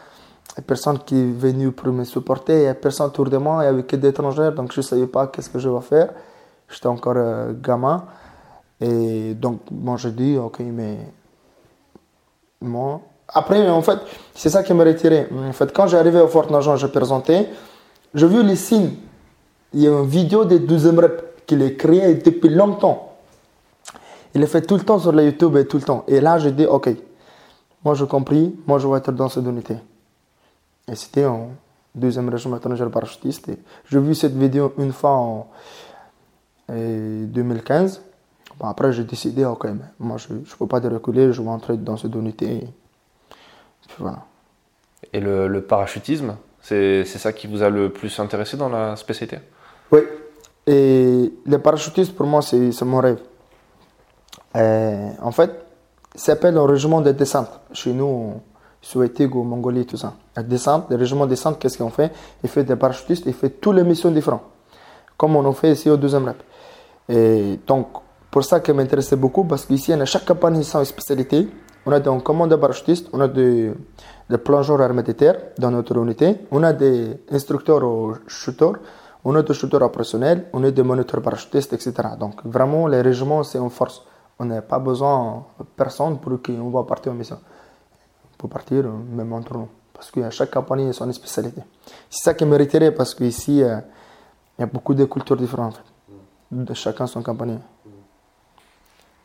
Il 0.54 0.58
y 0.58 0.62
a 0.62 0.64
personne 0.64 1.00
qui 1.00 1.20
est 1.20 1.32
venu 1.32 1.72
pour 1.72 1.92
me 1.92 2.06
supporter, 2.06 2.58
il 2.62 2.64
y 2.64 2.68
a 2.68 2.74
personne 2.74 3.08
autour 3.08 3.30
de 3.30 3.38
moi, 3.38 3.64
il 3.64 3.66
y 3.66 3.70
avait 3.70 3.84
que 3.84 3.98
des 3.98 4.10
étrangers, 4.10 4.52
donc 4.56 4.72
je 4.72 4.82
savais 4.82 5.08
pas 5.08 5.28
qu'est-ce 5.28 5.50
que 5.50 5.60
je 5.60 5.68
vais 5.68 5.82
faire. 5.82 6.14
J'étais 6.70 6.88
encore 6.88 7.16
euh, 7.18 7.54
gamin 7.62 8.06
et 8.80 9.34
donc 9.34 9.62
moi 9.72 9.98
j'ai 9.98 10.12
dit 10.12 10.38
ok 10.38 10.60
mais 10.62 10.98
moi. 12.62 13.02
Après, 13.28 13.70
en 13.70 13.82
fait, 13.82 14.00
c'est 14.34 14.50
ça 14.50 14.64
qui 14.64 14.74
m'a 14.74 14.84
retiré. 14.84 15.28
En 15.32 15.54
fait, 15.54 15.74
quand 15.74 15.88
j'arrivais 15.88 16.22
au 16.22 16.28
Fort 16.28 16.52
Nagent, 16.52 16.78
je 16.78 16.88
présentais, 16.88 17.50
j'ai 18.14 18.28
vu 18.28 18.44
les 18.44 18.56
signes. 18.56 18.94
Il 19.74 19.82
y 19.82 19.88
a 19.88 19.92
une 19.92 20.06
vidéo 20.06 20.46
des 20.46 20.60
12e 20.60 21.00
rep 21.00 21.46
qu'il 21.46 21.62
a 21.64 21.70
créé 21.72 22.16
depuis 22.16 22.50
longtemps. 22.50 23.18
Il 24.34 24.44
est 24.44 24.48
fait 24.48 24.62
tout 24.62 24.76
le 24.76 24.84
temps 24.84 25.00
sur 25.00 25.12
la 25.12 25.24
YouTube 25.24 25.56
et 25.58 25.66
tout 25.66 25.78
le 25.78 25.84
temps. 25.84 26.04
Et 26.08 26.22
là, 26.22 26.38
j'ai 26.40 26.52
dit, 26.52 26.66
OK, 26.66 26.90
moi 27.84 27.94
j'ai 27.96 28.08
compris, 28.08 28.56
moi 28.68 28.80
je 28.80 28.88
vais 28.88 28.98
être 28.98 29.12
dans 29.12 29.30
cette 29.30 29.46
unité. 29.46 29.76
Et 30.92 30.96
c'était 30.96 31.26
en 31.26 31.50
deuxième 31.94 32.30
régiment 32.30 32.58
étranger 32.58 32.86
parachutiste. 32.92 33.50
J'ai 33.90 34.00
vu 34.00 34.14
cette 34.14 34.36
vidéo 34.36 34.74
une 34.78 34.92
fois 34.92 35.12
en 35.12 35.48
euh, 36.70 37.26
2015. 37.26 38.02
Bon, 38.60 38.68
après, 38.68 38.94
j'ai 38.94 39.04
décidé, 39.04 39.46
OK, 39.46 39.66
mais 39.66 39.86
moi 40.00 40.18
je 40.18 40.34
ne 40.34 40.40
peux 40.40 40.68
pas 40.68 40.80
reculer, 40.80 41.34
je 41.34 41.42
vais 41.42 41.50
entrer 41.50 41.78
dans 41.78 41.98
cette 41.98 42.16
unité. 42.16 42.68
Et 43.86 43.88
puis 43.88 43.98
voilà. 44.00 44.20
Et 45.14 45.20
le, 45.20 45.48
le 45.48 45.62
parachutisme, 45.62 46.36
c'est 46.62 47.06
ça 47.06 47.32
qui 47.32 47.48
vous 47.48 47.62
a 47.62 47.70
le 47.70 47.92
plus 47.92 48.20
intéressé 48.20 48.58
dans 48.58 48.70
la 48.70 48.96
spécialité? 48.96 49.40
Oui. 49.92 50.02
Et 50.68 51.32
le 51.46 51.58
parachutiste, 51.60 52.16
pour 52.16 52.26
moi, 52.26 52.42
c'est 52.42 52.82
mon 52.82 53.00
rêve. 53.00 53.20
Euh, 54.56 55.10
en 55.22 55.32
fait, 55.32 55.52
ça 56.16 56.34
s'appelle 56.34 56.56
le 56.56 56.62
régiment 56.62 57.02
de 57.02 57.12
descente. 57.12 57.50
Chez 57.72 57.94
nous, 57.94 58.42
sur 58.82 59.04
Etig 59.04 59.36
ou 59.36 59.44
Mongolie, 59.44 59.86
tout 59.86 59.98
ça. 59.98 60.14
La 60.36 60.42
descente, 60.42 60.90
le 60.90 60.96
régiment 60.96 61.26
de 61.26 61.32
descente, 61.32 61.60
qu'est-ce 61.60 61.78
qu'on 61.78 61.92
fait? 61.92 62.12
Il 62.44 62.50
fait 62.50 62.64
des 62.64 62.76
parachutistes, 62.76 63.26
il 63.28 63.34
fait 63.34 63.50
toutes 63.50 63.76
les 63.76 63.84
missions 63.84 64.10
différentes. 64.10 64.42
comme 65.18 65.36
on 65.36 65.46
en 65.46 65.54
fait 65.54 65.72
ici 65.72 65.90
au 65.90 65.98
deuxième 65.98 66.26
rep. 66.26 66.42
Et 67.10 67.60
donc, 67.66 67.88
pour 68.32 68.44
ça 68.44 68.60
que 68.60 68.72
m'intéressait 68.72 69.16
beaucoup, 69.16 69.44
parce 69.46 69.66
qu'ici, 69.66 69.94
on 69.94 70.02
a 70.02 70.06
chaque 70.06 70.26
compagnie 70.26 70.64
sans 70.64 70.84
spécialité. 70.84 71.48
On 71.86 71.92
a 71.92 72.00
des 72.00 72.10
commandes 72.24 72.50
de 72.50 72.56
parachutistes, 72.56 73.10
on 73.14 73.20
a 73.22 73.28
des, 73.28 73.72
des 74.30 74.38
plongeurs 74.38 74.82
armés 74.82 75.04
de 75.04 75.12
terre 75.12 75.38
dans 75.58 75.70
notre 75.70 75.96
unité, 75.98 76.40
on 76.52 76.64
a 76.64 76.74
des 76.74 77.20
instructeurs 77.32 77.84
au 77.84 78.16
shooter, 78.28 78.72
on 79.24 79.36
a 79.36 79.44
des 79.44 79.54
shooters 79.54 79.82
opérationnels, 79.82 80.46
on 80.54 80.64
a 80.64 80.72
des 80.72 80.84
moniteurs 80.84 81.22
parachutistes, 81.22 81.74
etc. 81.74 81.94
Donc, 82.20 82.44
vraiment, 82.46 82.88
les 82.88 83.02
régiments, 83.02 83.44
c'est 83.44 83.60
une 83.60 83.70
force. 83.70 84.04
On 84.38 84.46
n'a 84.46 84.62
pas 84.62 84.80
besoin 84.80 85.46
de 85.60 85.66
personne 85.76 86.20
pour 86.20 86.42
qu'on 86.42 86.70
va 86.70 86.84
partir 86.84 87.12
en 87.12 87.16
mission. 87.16 87.40
Pour 88.38 88.50
partir, 88.50 88.84
même 88.86 89.32
entre 89.34 89.54
nous. 89.54 89.68
Parce 89.94 90.12
qu'à 90.12 90.30
chaque 90.30 90.52
compagnie 90.52 90.90
a 90.90 90.94
son 90.94 91.12
spécialité. 91.14 91.62
C'est 92.10 92.24
ça 92.24 92.34
qui 92.34 92.46
mériterait, 92.46 92.92
parce 92.92 93.16
qu'ici, 93.16 93.64
euh, 93.64 93.78
il 94.58 94.62
y 94.62 94.64
a 94.64 94.68
beaucoup 94.68 94.94
de 94.94 95.06
cultures 95.06 95.38
différentes. 95.38 95.82
De 96.52 96.74
chacun 96.74 97.08
son 97.08 97.24
compagnie. 97.24 97.60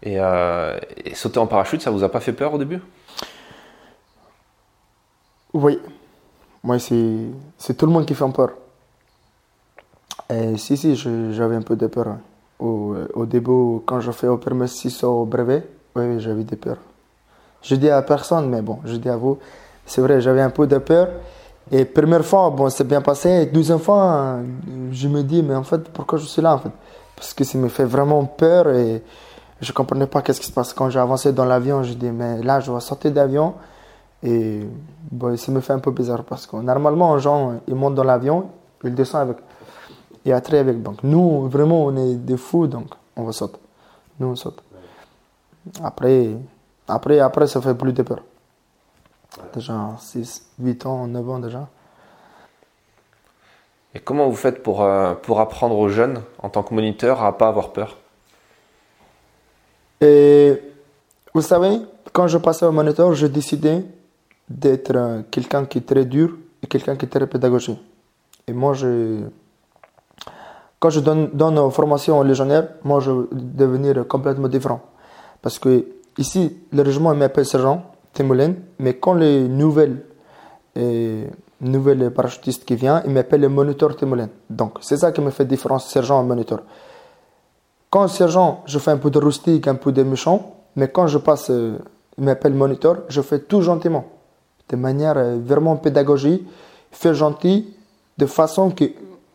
Euh, 0.06 0.78
et, 1.04 1.14
sauter 1.14 1.38
en 1.38 1.46
parachute, 1.46 1.82
ça 1.82 1.90
vous 1.90 2.02
a 2.02 2.08
pas 2.08 2.20
fait 2.20 2.32
peur 2.32 2.54
au 2.54 2.58
début? 2.58 2.80
Oui. 5.52 5.78
Moi, 6.62 6.78
c'est 6.78 7.74
tout 7.76 7.86
le 7.86 7.92
monde 7.92 8.06
qui 8.06 8.14
fait 8.14 8.30
peur. 8.32 8.50
Et 10.28 10.56
si, 10.58 10.76
si, 10.76 10.94
j'avais 10.94 11.56
un 11.56 11.62
peu 11.62 11.76
de 11.76 11.86
peur. 11.86 12.18
Au, 12.58 12.94
au, 13.14 13.26
début, 13.26 13.80
quand 13.86 14.00
je 14.00 14.10
fais 14.10 14.28
au 14.28 14.36
permis 14.36 14.68
6 14.68 15.04
au 15.04 15.24
brevet, 15.24 15.66
oui, 15.96 16.20
j'avais 16.20 16.44
des 16.44 16.56
peurs. 16.56 16.76
Je 17.62 17.74
dis 17.74 17.88
à 17.90 18.02
personne, 18.02 18.48
mais 18.48 18.62
bon, 18.62 18.80
je 18.84 18.96
dis 18.96 19.08
à 19.08 19.16
vous, 19.16 19.38
c'est 19.86 20.00
vrai, 20.00 20.20
j'avais 20.20 20.42
un 20.42 20.50
peu 20.50 20.66
de 20.66 20.78
peur. 20.78 21.08
Et 21.72 21.84
première 21.84 22.24
fois, 22.24 22.50
bon, 22.50 22.68
c'est 22.68 22.86
bien 22.86 23.00
passé. 23.00 23.28
Et 23.30 23.46
deuxième 23.46 23.78
fois, 23.78 24.38
je 24.92 25.08
me 25.08 25.22
dis, 25.22 25.42
mais 25.42 25.54
en 25.54 25.62
fait, 25.62 25.88
pourquoi 25.88 26.18
je 26.18 26.26
suis 26.26 26.42
là, 26.42 26.60
Parce 27.16 27.32
que 27.34 27.44
ça 27.44 27.58
me 27.58 27.68
fait 27.68 27.84
vraiment 27.84 28.24
peur 28.24 28.66
je 29.60 29.72
comprenais 29.72 30.06
pas 30.06 30.22
qu'est-ce 30.22 30.40
qui 30.40 30.46
se 30.46 30.52
passe. 30.52 30.72
Quand 30.72 30.88
j'ai 30.90 30.98
avancé 30.98 31.32
dans 31.32 31.44
l'avion, 31.44 31.82
je 31.82 31.92
dis, 31.92 32.10
mais 32.10 32.42
là, 32.42 32.60
je 32.60 32.72
vais 32.72 32.80
sortir 32.80 33.12
d'avion. 33.12 33.54
Et 34.22 34.60
bon, 35.10 35.36
ça 35.36 35.52
me 35.52 35.60
fait 35.60 35.72
un 35.72 35.78
peu 35.78 35.90
bizarre 35.90 36.24
parce 36.24 36.46
que 36.46 36.56
normalement, 36.56 37.14
les 37.14 37.20
gens, 37.20 37.60
ils 37.66 37.74
montent 37.74 37.94
dans 37.94 38.04
l'avion, 38.04 38.50
ils 38.84 38.94
descendent 38.94 39.30
avec. 39.30 39.38
Et 40.24 40.32
après, 40.32 40.58
avec. 40.58 40.82
Donc, 40.82 41.02
nous, 41.02 41.48
vraiment, 41.48 41.84
on 41.84 41.96
est 41.96 42.14
des 42.16 42.36
fous, 42.36 42.66
donc 42.66 42.88
on 43.16 43.24
va 43.24 43.32
sauter. 43.32 43.58
Nous, 44.18 44.28
on 44.28 44.36
saute. 44.36 44.62
Après, 45.82 46.30
après, 46.88 47.20
après, 47.20 47.46
ça 47.46 47.60
fait 47.60 47.74
plus 47.74 47.92
de 47.92 48.02
peur. 48.02 48.20
Déjà 49.54 49.90
6, 49.98 50.52
8 50.58 50.86
ans, 50.86 51.06
9 51.06 51.30
ans 51.30 51.38
déjà. 51.38 51.68
Et 53.94 54.00
comment 54.00 54.28
vous 54.28 54.36
faites 54.36 54.62
pour, 54.62 54.82
euh, 54.82 55.14
pour 55.14 55.40
apprendre 55.40 55.76
aux 55.76 55.88
jeunes, 55.88 56.22
en 56.38 56.48
tant 56.48 56.62
que 56.62 56.74
moniteur, 56.74 57.22
à 57.22 57.36
pas 57.36 57.48
avoir 57.48 57.72
peur? 57.72 57.96
Et 60.00 60.62
vous 61.34 61.42
savez, 61.42 61.80
quand 62.12 62.26
je 62.26 62.38
passais 62.38 62.66
au 62.66 62.72
moniteur, 62.72 63.12
j'ai 63.14 63.28
décidé 63.28 63.84
d'être 64.48 65.22
quelqu'un 65.30 65.64
qui 65.64 65.78
est 65.78 65.86
très 65.86 66.04
dur 66.04 66.36
et 66.62 66.66
quelqu'un 66.66 66.96
qui 66.96 67.06
est 67.06 67.08
très 67.08 67.26
pédagogique. 67.26 67.78
Et 68.48 68.52
moi, 68.52 68.74
je, 68.74 69.20
quand 70.80 70.90
je 70.90 71.00
donne, 71.00 71.30
donne 71.32 71.58
une 71.58 71.70
formation 71.70 72.18
aux 72.18 72.24
légionnaires, 72.24 72.68
moi, 72.82 73.00
je 73.00 73.10
veux 73.10 73.28
devenir 73.32 74.06
complètement 74.08 74.48
différent. 74.48 74.80
Parce 75.40 75.58
que 75.58 75.84
ici, 76.18 76.56
le 76.72 76.82
régiment 76.82 77.14
m'appelle 77.14 77.46
sergent 77.46 77.84
Timoulin, 78.12 78.54
mais 78.80 78.94
quand 78.94 79.14
les 79.14 79.46
nouvelles 79.48 80.02
parachutistes 82.12 82.64
qui 82.64 82.74
viennent, 82.74 83.02
ils 83.06 83.12
m'appellent 83.12 83.42
le 83.42 83.48
moniteur 83.48 83.94
Timoulin. 83.94 84.30
Donc, 84.48 84.78
c'est 84.80 84.96
ça 84.96 85.12
qui 85.12 85.20
me 85.20 85.30
fait 85.30 85.44
différence 85.44 85.86
sergent 85.88 86.20
et 86.22 86.26
moniteur. 86.26 86.62
Quand 87.90 88.06
sergent, 88.06 88.62
je 88.66 88.78
fais 88.78 88.92
un 88.92 88.98
peu 88.98 89.10
de 89.10 89.18
rustique, 89.18 89.66
un 89.66 89.74
peu 89.74 89.90
de 89.90 90.04
méchant, 90.04 90.54
mais 90.76 90.86
quand 90.86 91.08
je 91.08 91.18
passe, 91.18 91.50
euh, 91.50 91.76
il 92.16 92.22
m'appelle 92.22 92.54
moniteur, 92.54 92.98
je 93.08 93.20
fais 93.20 93.40
tout 93.40 93.62
gentiment, 93.62 94.04
de 94.68 94.76
manière 94.76 95.18
euh, 95.18 95.38
vraiment 95.44 95.74
pédagogique, 95.74 96.46
fait 96.92 97.14
gentil, 97.14 97.74
de 98.16 98.26
façon 98.26 98.70
que 98.70 98.84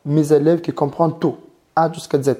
mes 0.05 0.31
élèves 0.31 0.61
qui 0.61 0.71
comprennent 0.71 1.19
tout, 1.19 1.35
A 1.75 1.91
jusqu'à 1.91 2.21
Z. 2.21 2.37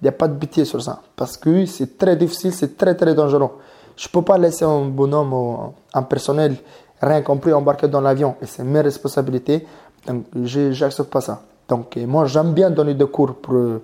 Il 0.00 0.04
n'y 0.04 0.08
a 0.08 0.12
pas 0.12 0.28
de 0.28 0.38
pitié 0.38 0.64
sur 0.64 0.80
ça, 0.80 1.02
parce 1.16 1.36
que 1.36 1.66
c'est 1.66 1.98
très 1.98 2.14
difficile, 2.14 2.52
c'est 2.52 2.76
très 2.76 2.94
très 2.94 3.14
dangereux. 3.14 3.50
Je 3.96 4.06
ne 4.06 4.12
peux 4.12 4.22
pas 4.22 4.38
laisser 4.38 4.64
un 4.64 4.84
bonhomme 4.84 5.32
ou 5.32 5.74
un 5.92 6.02
personnel 6.04 6.54
rien 7.02 7.22
compris 7.22 7.52
embarqué 7.52 7.88
dans 7.88 8.00
l'avion, 8.00 8.36
et 8.40 8.46
c'est 8.46 8.62
mes 8.62 8.82
responsabilités, 8.82 9.66
donc 10.06 10.26
j'accepte 10.44 11.10
pas 11.10 11.20
ça. 11.20 11.42
Donc 11.68 11.96
moi 11.96 12.26
j'aime 12.26 12.52
bien 12.52 12.70
donner 12.70 12.94
des 12.94 13.06
cours 13.06 13.34
pour 13.34 13.80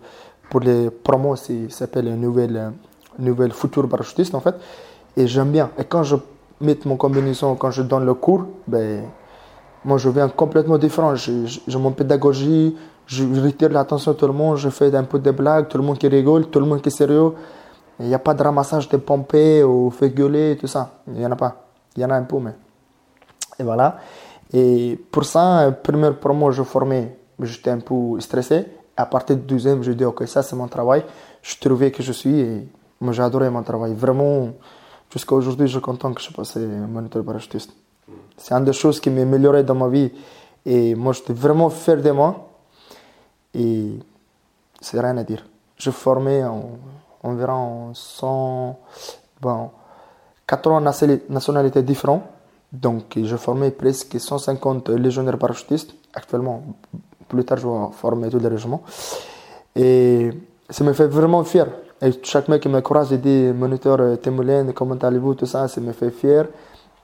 pour 0.52 0.60
les 0.60 0.90
promos, 0.90 1.34
ça 1.36 1.54
s'appelle 1.70 2.08
une 2.08 2.20
nouvelle, 2.20 2.72
nouvelle 3.18 3.54
future 3.54 3.88
parachutiste 3.88 4.34
en 4.34 4.40
fait. 4.40 4.54
Et 5.16 5.26
j'aime 5.26 5.50
bien. 5.50 5.70
Et 5.78 5.84
quand 5.84 6.02
je 6.02 6.16
mets 6.60 6.78
mon 6.84 6.96
combinaison, 6.98 7.54
quand 7.56 7.70
je 7.70 7.80
donne 7.80 8.04
le 8.04 8.12
cours, 8.12 8.44
ben, 8.66 9.02
moi 9.82 9.96
je 9.96 10.10
viens 10.10 10.28
complètement 10.28 10.76
différent. 10.76 11.14
Je, 11.14 11.78
mon 11.78 11.92
pédagogie, 11.92 12.76
je, 13.06 13.24
retire 13.42 13.70
l'attention 13.70 14.12
de 14.12 14.18
tout 14.18 14.26
le 14.26 14.34
monde, 14.34 14.58
je 14.58 14.68
fais 14.68 14.94
un 14.94 15.04
peu 15.04 15.18
de 15.18 15.30
blagues, 15.30 15.68
tout 15.68 15.78
le 15.78 15.84
monde 15.84 15.96
qui 15.96 16.06
rigole, 16.06 16.46
tout 16.48 16.60
le 16.60 16.66
monde 16.66 16.82
qui 16.82 16.90
est 16.90 16.98
sérieux. 17.02 17.32
Il 17.98 18.08
n'y 18.08 18.14
a 18.14 18.18
pas 18.18 18.34
de 18.34 18.42
ramassage 18.42 18.90
de 18.90 18.98
pompées 18.98 19.64
ou 19.64 19.90
fait 19.90 20.10
gueuler, 20.10 20.58
tout 20.60 20.66
ça. 20.66 21.00
Il 21.06 21.14
n'y 21.14 21.24
en 21.24 21.32
a 21.32 21.36
pas. 21.36 21.64
Il 21.96 22.02
y 22.02 22.04
en 22.04 22.10
a 22.10 22.16
un 22.16 22.24
peu, 22.24 22.38
mais. 22.38 22.54
Et 23.58 23.62
voilà. 23.62 23.96
Et 24.52 25.00
pour 25.10 25.24
ça, 25.24 25.72
première 25.82 26.18
promo, 26.18 26.50
je 26.50 26.62
formais, 26.62 27.16
j'étais 27.40 27.70
un 27.70 27.78
peu 27.80 28.20
stressé 28.20 28.66
à 28.96 29.06
partir 29.06 29.36
du 29.36 29.42
deuxième, 29.42 29.82
je 29.82 29.92
dis, 29.92 30.04
ok, 30.04 30.26
ça 30.26 30.42
c'est 30.42 30.56
mon 30.56 30.68
travail. 30.68 31.04
Je 31.42 31.56
trouvais 31.56 31.90
que 31.90 32.02
je 32.02 32.12
suis 32.12 32.40
et 32.40 32.68
moi 33.00 33.12
j'ai 33.12 33.22
adoré 33.22 33.50
mon 33.50 33.62
travail. 33.62 33.94
Vraiment, 33.94 34.50
jusqu'à 35.10 35.34
aujourd'hui, 35.34 35.66
je 35.66 35.72
suis 35.72 35.80
content 35.80 36.12
que 36.12 36.20
je 36.20 36.30
passé 36.32 36.60
moniteur 36.60 37.24
parachutiste. 37.24 37.72
C'est 38.36 38.54
une 38.54 38.64
des 38.64 38.72
choses 38.72 39.00
qui 39.00 39.10
m'a 39.10 39.22
amélioré 39.22 39.62
dans 39.62 39.74
ma 39.74 39.88
vie. 39.88 40.10
Et 40.64 40.94
moi, 40.94 41.12
j'étais 41.12 41.32
vraiment 41.32 41.70
fier 41.70 42.00
de 42.00 42.10
moi. 42.10 42.48
Et 43.54 43.98
c'est 44.80 45.00
rien 45.00 45.16
à 45.16 45.24
dire. 45.24 45.44
Je 45.76 45.90
formais 45.90 46.44
en, 46.44 46.78
environ 47.22 47.92
100, 47.94 48.78
bon, 49.40 49.70
80 50.46 50.80
nationalités 51.28 51.82
différentes. 51.82 52.24
Donc, 52.72 53.18
je 53.22 53.36
formais 53.36 53.70
presque 53.70 54.18
150 54.18 54.88
légionnaires 54.90 55.38
parachutistes. 55.38 55.94
Actuellement, 56.14 56.62
plus 57.32 57.44
tard, 57.44 57.58
je 57.58 57.66
vais 57.66 57.92
former 57.92 58.28
tous 58.28 58.38
les 58.38 58.48
régions. 58.48 58.80
Et 59.74 60.30
ça 60.68 60.84
me 60.84 60.92
fait 60.92 61.06
vraiment 61.06 61.42
fier. 61.44 61.66
Et 62.00 62.10
chaque 62.22 62.48
mec 62.48 62.62
qui 62.62 62.68
me 62.68 62.80
croise, 62.80 63.10
il 63.12 63.20
dit 63.20 63.52
Moniteur 63.54 64.00
euh, 64.00 64.16
Témoulin, 64.16 64.72
comment 64.72 64.96
allez-vous 64.96 65.34
Tout 65.34 65.46
ça, 65.46 65.68
ça 65.68 65.80
me 65.80 65.92
fait 65.92 66.10
fier. 66.10 66.46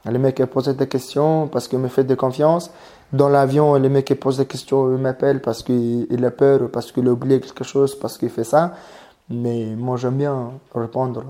Les 0.04 0.18
mecs 0.18 0.44
posent 0.47 0.68
des 0.68 0.88
questions 0.88 1.49
parce 1.49 1.68
qu'ils 1.68 1.78
me 1.78 1.88
font 1.88 2.02
de 2.02 2.14
confiance. 2.14 2.70
Dans 3.12 3.28
l'avion, 3.28 3.75
les 3.75 3.88
mecs 3.88 4.06
qui 4.06 4.14
posent 4.14 4.38
des 4.38 4.47
questions, 4.47 4.92
ils 4.94 5.00
m'appellent 5.00 5.40
parce 5.40 5.62
qu'il 5.62 6.25
a 6.25 6.30
peur, 6.30 6.70
parce 6.70 6.92
qu'il 6.92 7.06
a 7.08 7.11
oublié 7.12 7.40
quelque 7.40 7.64
chose, 7.64 7.94
parce 7.99 8.18
qu'il 8.18 8.30
fait 8.30 8.44
ça. 8.44 8.75
Mais 9.30 9.75
moi, 9.76 9.97
j'aime 9.97 10.16
bien 10.16 10.52
répondre. 10.75 11.25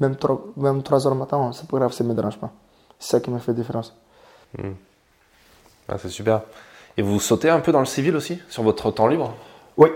Même 0.00 0.16
3, 0.16 0.44
même 0.56 0.82
3 0.82 1.06
heures 1.06 1.14
matin, 1.14 1.50
c'est 1.52 1.68
pas 1.68 1.78
grave, 1.78 1.92
ça 1.92 2.04
me 2.04 2.14
dérange 2.14 2.38
pas. 2.38 2.50
C'est 2.98 3.10
ça 3.10 3.20
qui 3.20 3.30
me 3.30 3.38
fait 3.38 3.52
la 3.52 3.58
différence. 3.58 3.94
Hmm. 4.56 4.72
Ah, 5.88 5.96
c'est 5.98 6.08
super. 6.08 6.42
Et 6.96 7.02
vous 7.02 7.20
sautez 7.20 7.50
un 7.50 7.60
peu 7.60 7.72
dans 7.72 7.80
le 7.80 7.86
civil 7.86 8.16
aussi, 8.16 8.38
sur 8.48 8.62
votre 8.62 8.90
temps 8.90 9.06
libre 9.06 9.34
Oui. 9.76 9.88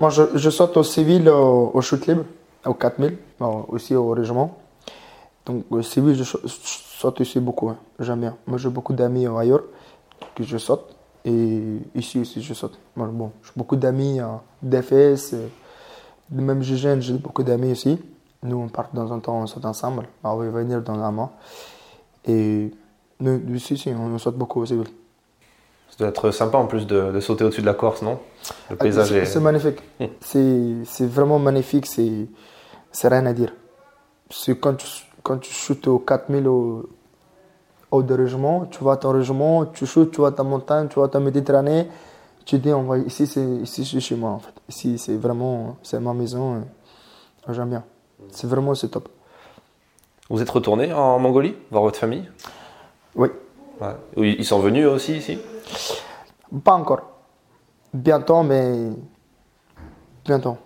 Moi, 0.00 0.10
je, 0.10 0.50
saute 0.50 0.76
au 0.76 0.82
civil, 0.82 1.28
au, 1.28 1.80
chute 1.80 2.06
libre, 2.06 2.24
au 2.66 2.74
4000, 2.74 3.16
aussi 3.68 3.94
au 3.94 4.10
régiment. 4.10 4.58
Donc, 5.46 5.64
au 5.70 5.82
civil, 5.82 6.14
je, 6.14 6.24
saute 6.24 7.20
ici 7.20 7.38
beaucoup. 7.40 7.70
Hein. 7.70 7.76
J'aime 8.00 8.20
bien. 8.20 8.36
Moi, 8.46 8.58
j'ai 8.58 8.70
beaucoup 8.70 8.92
d'amis 8.92 9.26
ailleurs 9.26 9.62
que 10.34 10.42
je 10.42 10.58
saute. 10.58 10.94
Et 11.24 11.78
ici 11.94 12.18
aussi, 12.18 12.42
je 12.42 12.52
saute. 12.52 12.78
bon, 12.96 13.30
j'ai 13.42 13.52
beaucoup 13.56 13.76
d'amis 13.76 14.20
en 14.20 14.42
DFS, 14.62 15.34
même 16.30 16.62
Gigène, 16.62 17.00
j'ai 17.00 17.14
beaucoup 17.14 17.42
d'amis 17.42 17.70
ici. 17.70 17.98
Nous, 18.42 18.58
on 18.58 18.68
part 18.68 18.90
dans 18.92 19.10
un 19.12 19.20
temps, 19.20 19.40
on 19.40 19.46
saute 19.46 19.64
ensemble. 19.64 20.06
On 20.22 20.36
va 20.36 20.48
venir 20.50 20.82
dans 20.82 20.98
un 20.98 21.10
mois. 21.10 21.32
Et 22.26 22.70
nous, 23.20 23.54
ici, 23.54 23.82
on 23.88 24.18
saute 24.18 24.36
beaucoup 24.36 24.60
au 24.60 24.66
civil. 24.66 24.86
Ça 25.94 25.98
doit 26.00 26.08
être 26.08 26.32
sympa 26.32 26.58
en 26.58 26.66
plus 26.66 26.88
de, 26.88 27.20
sauter 27.20 27.44
au-dessus 27.44 27.60
de 27.60 27.66
la 27.66 27.74
Corse, 27.74 28.02
non? 28.02 28.18
Le 28.68 28.74
paysage 28.74 29.12
est... 29.12 29.26
C'est 29.26 29.40
magnifique. 29.40 29.78
Hmm. 30.00 30.82
C'est 30.84 31.06
vraiment 31.06 31.38
magnifique, 31.38 31.86
c'est 31.86 33.08
rien 33.08 33.26
à 33.26 33.32
dire. 33.32 33.52
Quand 34.60 34.74
tu, 34.74 34.86
quand 35.22 35.38
tu 35.38 35.52
chutes 35.52 35.86
au 35.86 36.00
4000 36.00 36.48
au, 36.48 36.88
au 37.92 38.02
de 38.02 38.12
régiment, 38.12 38.66
tu 38.66 38.80
vois 38.80 38.96
ton 38.96 39.12
régiment, 39.12 39.66
tu 39.66 39.86
chutes, 39.86 40.10
tu 40.10 40.16
vois 40.16 40.32
ta 40.32 40.42
montagne, 40.42 40.88
tu 40.88 40.96
vois 40.96 41.08
ta 41.08 41.20
Méditerranée, 41.20 41.86
tu 42.44 42.58
dis, 42.58 42.72
on 42.72 42.82
va, 42.82 42.98
ici 42.98 43.28
c'est 43.28 43.44
ici, 43.44 44.00
chez 44.00 44.16
moi 44.16 44.30
en 44.30 44.40
fait. 44.40 44.54
Ici 44.68 44.98
c'est 44.98 45.16
vraiment, 45.16 45.76
c'est 45.84 46.00
ma 46.00 46.12
maison, 46.12 46.64
j'aime 47.48 47.70
bien. 47.70 47.84
C'est 48.30 48.48
vraiment, 48.48 48.74
c'est 48.74 48.88
top. 48.88 49.08
Vous 50.28 50.42
êtes 50.42 50.50
retourné 50.50 50.92
en 50.92 51.20
Mongolie, 51.20 51.54
voir 51.70 51.84
votre 51.84 52.00
famille? 52.00 52.28
Oui. 53.14 53.28
Ils 54.16 54.44
sont 54.44 54.58
venus 54.58 54.86
aussi 54.86 55.18
ici? 55.18 55.38
Pas 56.62 56.72
encore. 56.72 57.02
Bientôt, 57.92 58.42
mais 58.42 58.90
bientôt. 60.24 60.56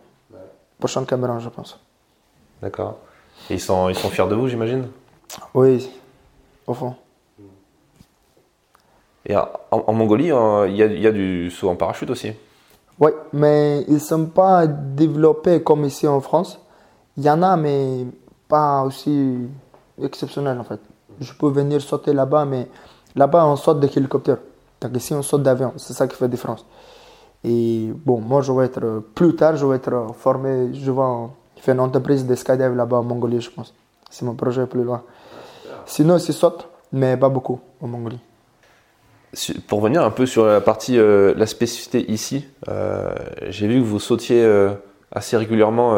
Prochain 0.78 1.04
Cameroun, 1.04 1.40
je 1.40 1.48
pense. 1.48 1.78
D'accord. 2.62 2.98
Et 3.50 3.54
ils 3.54 3.60
sont, 3.60 3.88
ils 3.88 3.94
sont 3.94 4.08
fiers 4.08 4.26
de 4.28 4.34
vous, 4.34 4.48
j'imagine? 4.48 4.88
Oui, 5.54 5.90
au 6.66 6.74
fond. 6.74 6.94
Et 9.26 9.36
en, 9.36 9.48
en 9.70 9.92
Mongolie, 9.92 10.32
euh, 10.32 10.68
il 10.68 10.76
y, 10.76 10.82
a, 10.82 10.86
il 10.86 11.00
y 11.00 11.06
a 11.06 11.12
du 11.12 11.50
saut 11.50 11.68
en 11.68 11.76
parachute 11.76 12.10
aussi? 12.10 12.32
Oui, 12.98 13.10
mais 13.32 13.82
ils 13.88 13.94
ne 13.94 13.98
sont 13.98 14.26
pas 14.26 14.66
développés 14.66 15.62
comme 15.62 15.84
ici 15.84 16.08
en 16.08 16.20
France. 16.20 16.58
Il 17.16 17.24
y 17.24 17.30
en 17.30 17.42
a, 17.42 17.56
mais 17.56 18.06
pas 18.48 18.82
aussi 18.82 19.48
exceptionnel 20.02 20.58
en 20.58 20.64
fait. 20.64 20.80
Je 21.20 21.32
peux 21.32 21.50
venir 21.50 21.80
sauter 21.82 22.12
là-bas, 22.12 22.44
mais 22.44 22.68
là-bas 23.14 23.44
on 23.44 23.56
saute 23.56 23.80
des 23.80 23.98
hélicoptères. 23.98 24.38
Donc 24.80 24.96
ici 24.96 25.14
on 25.14 25.22
saute 25.22 25.42
d'avion, 25.42 25.72
c'est 25.76 25.92
ça 25.92 26.06
qui 26.06 26.16
fait 26.16 26.24
la 26.24 26.28
différence. 26.28 26.64
Et 27.44 27.92
bon, 28.04 28.20
moi 28.20 28.42
je 28.42 28.52
vais 28.52 28.64
être, 28.64 29.02
plus 29.14 29.34
tard, 29.34 29.56
je 29.56 29.66
vais 29.66 29.76
être 29.76 30.08
formé, 30.14 30.72
je 30.74 30.90
vais 30.90 31.02
faire 31.56 31.74
une 31.74 31.80
entreprise 31.80 32.26
de 32.26 32.34
skydive 32.34 32.74
là-bas 32.74 32.98
en 32.98 33.04
Mongolie, 33.04 33.40
je 33.40 33.50
pense. 33.50 33.74
C'est 34.10 34.24
mon 34.24 34.34
projet 34.34 34.66
plus 34.66 34.82
loin. 34.82 35.02
Sinon, 35.86 36.18
c'est 36.18 36.32
saute, 36.32 36.68
mais 36.92 37.16
pas 37.16 37.28
beaucoup 37.28 37.60
en 37.80 37.86
Mongolie. 37.86 38.20
Pour 39.66 39.80
revenir 39.80 40.02
un 40.02 40.10
peu 40.10 40.26
sur 40.26 40.46
la 40.46 40.60
partie, 40.60 40.98
euh, 40.98 41.34
la 41.36 41.46
spécificité 41.46 42.10
ici, 42.10 42.46
euh, 42.68 43.14
j'ai 43.48 43.66
vu 43.66 43.80
que 43.80 43.84
vous 43.84 44.00
sautiez 44.00 44.42
euh, 44.42 44.70
assez 45.12 45.36
régulièrement 45.36 45.92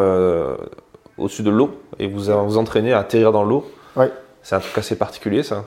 au-dessus 1.17 1.43
de 1.43 1.51
l'eau 1.51 1.71
et 1.99 2.09
vous 2.09 2.25
vous 2.25 2.59
entraînez 2.59 2.93
à 2.93 2.99
atterrir 2.99 3.33
dans 3.33 3.45
l'eau. 3.45 3.71
Oui. 3.97 4.07
C'est 4.43 4.57
un 4.57 4.61
truc 4.61 4.77
assez 4.79 4.97
particulier, 4.97 5.43
ça. 5.43 5.65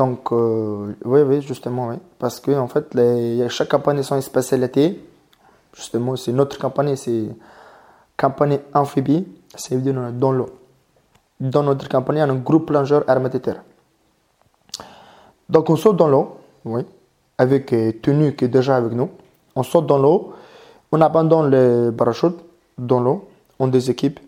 Donc, 0.00 0.30
oui, 0.30 1.20
oui, 1.28 1.42
justement, 1.42 1.88
oui. 1.88 1.96
Parce 2.18 2.40
que, 2.40 2.52
en 2.52 2.68
fait, 2.68 2.94
les, 2.94 3.46
chaque 3.50 3.68
compagnie 3.68 4.00
a 4.10 4.14
une 4.14 4.22
spécialité. 4.22 4.98
Justement, 5.74 6.16
c'est 6.16 6.32
notre 6.32 6.58
compagnie, 6.58 6.96
c'est 6.96 7.28
compagnie 8.16 8.60
amphibie, 8.72 9.28
c'est 9.54 9.76
dans 10.18 10.32
l'eau. 10.32 10.48
Dans 11.38 11.62
notre 11.62 11.86
compagnie, 11.86 12.22
on 12.22 12.30
a 12.30 12.32
un 12.32 12.36
groupe 12.36 12.64
plongeur 12.68 13.04
hermétitaire. 13.10 13.62
Donc, 15.50 15.68
on 15.68 15.76
saute 15.76 15.98
dans 15.98 16.08
l'eau 16.08 16.38
oui, 16.64 16.86
avec 17.36 17.70
euh, 17.74 17.92
tenue 18.02 18.34
qui 18.34 18.46
est 18.46 18.48
déjà 18.48 18.76
avec 18.76 18.92
nous. 18.92 19.10
On 19.54 19.62
saute 19.62 19.86
dans 19.86 19.98
l'eau, 19.98 20.32
on 20.92 21.00
abandonne 21.02 21.50
le 21.50 21.90
parachute 21.90 22.38
dans 22.78 23.00
l'eau, 23.00 23.28
on 23.58 23.68
déséquipe, 23.68 24.18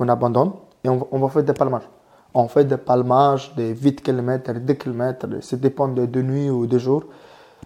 on 0.00 0.08
abandonne 0.08 0.50
et 0.82 0.88
on, 0.88 1.18
va 1.18 1.28
faire 1.28 1.44
des 1.44 1.52
palmages. 1.52 1.88
On 2.34 2.48
fait 2.48 2.64
des 2.64 2.76
palmages 2.76 3.54
de 3.56 3.74
8 3.74 4.02
km, 4.02 4.52
2 4.52 4.74
km, 4.74 5.26
ça 5.40 5.56
dépend 5.56 5.88
de, 5.88 6.06
de, 6.06 6.22
nuit 6.22 6.50
ou 6.50 6.66
de 6.66 6.78
jour, 6.78 7.04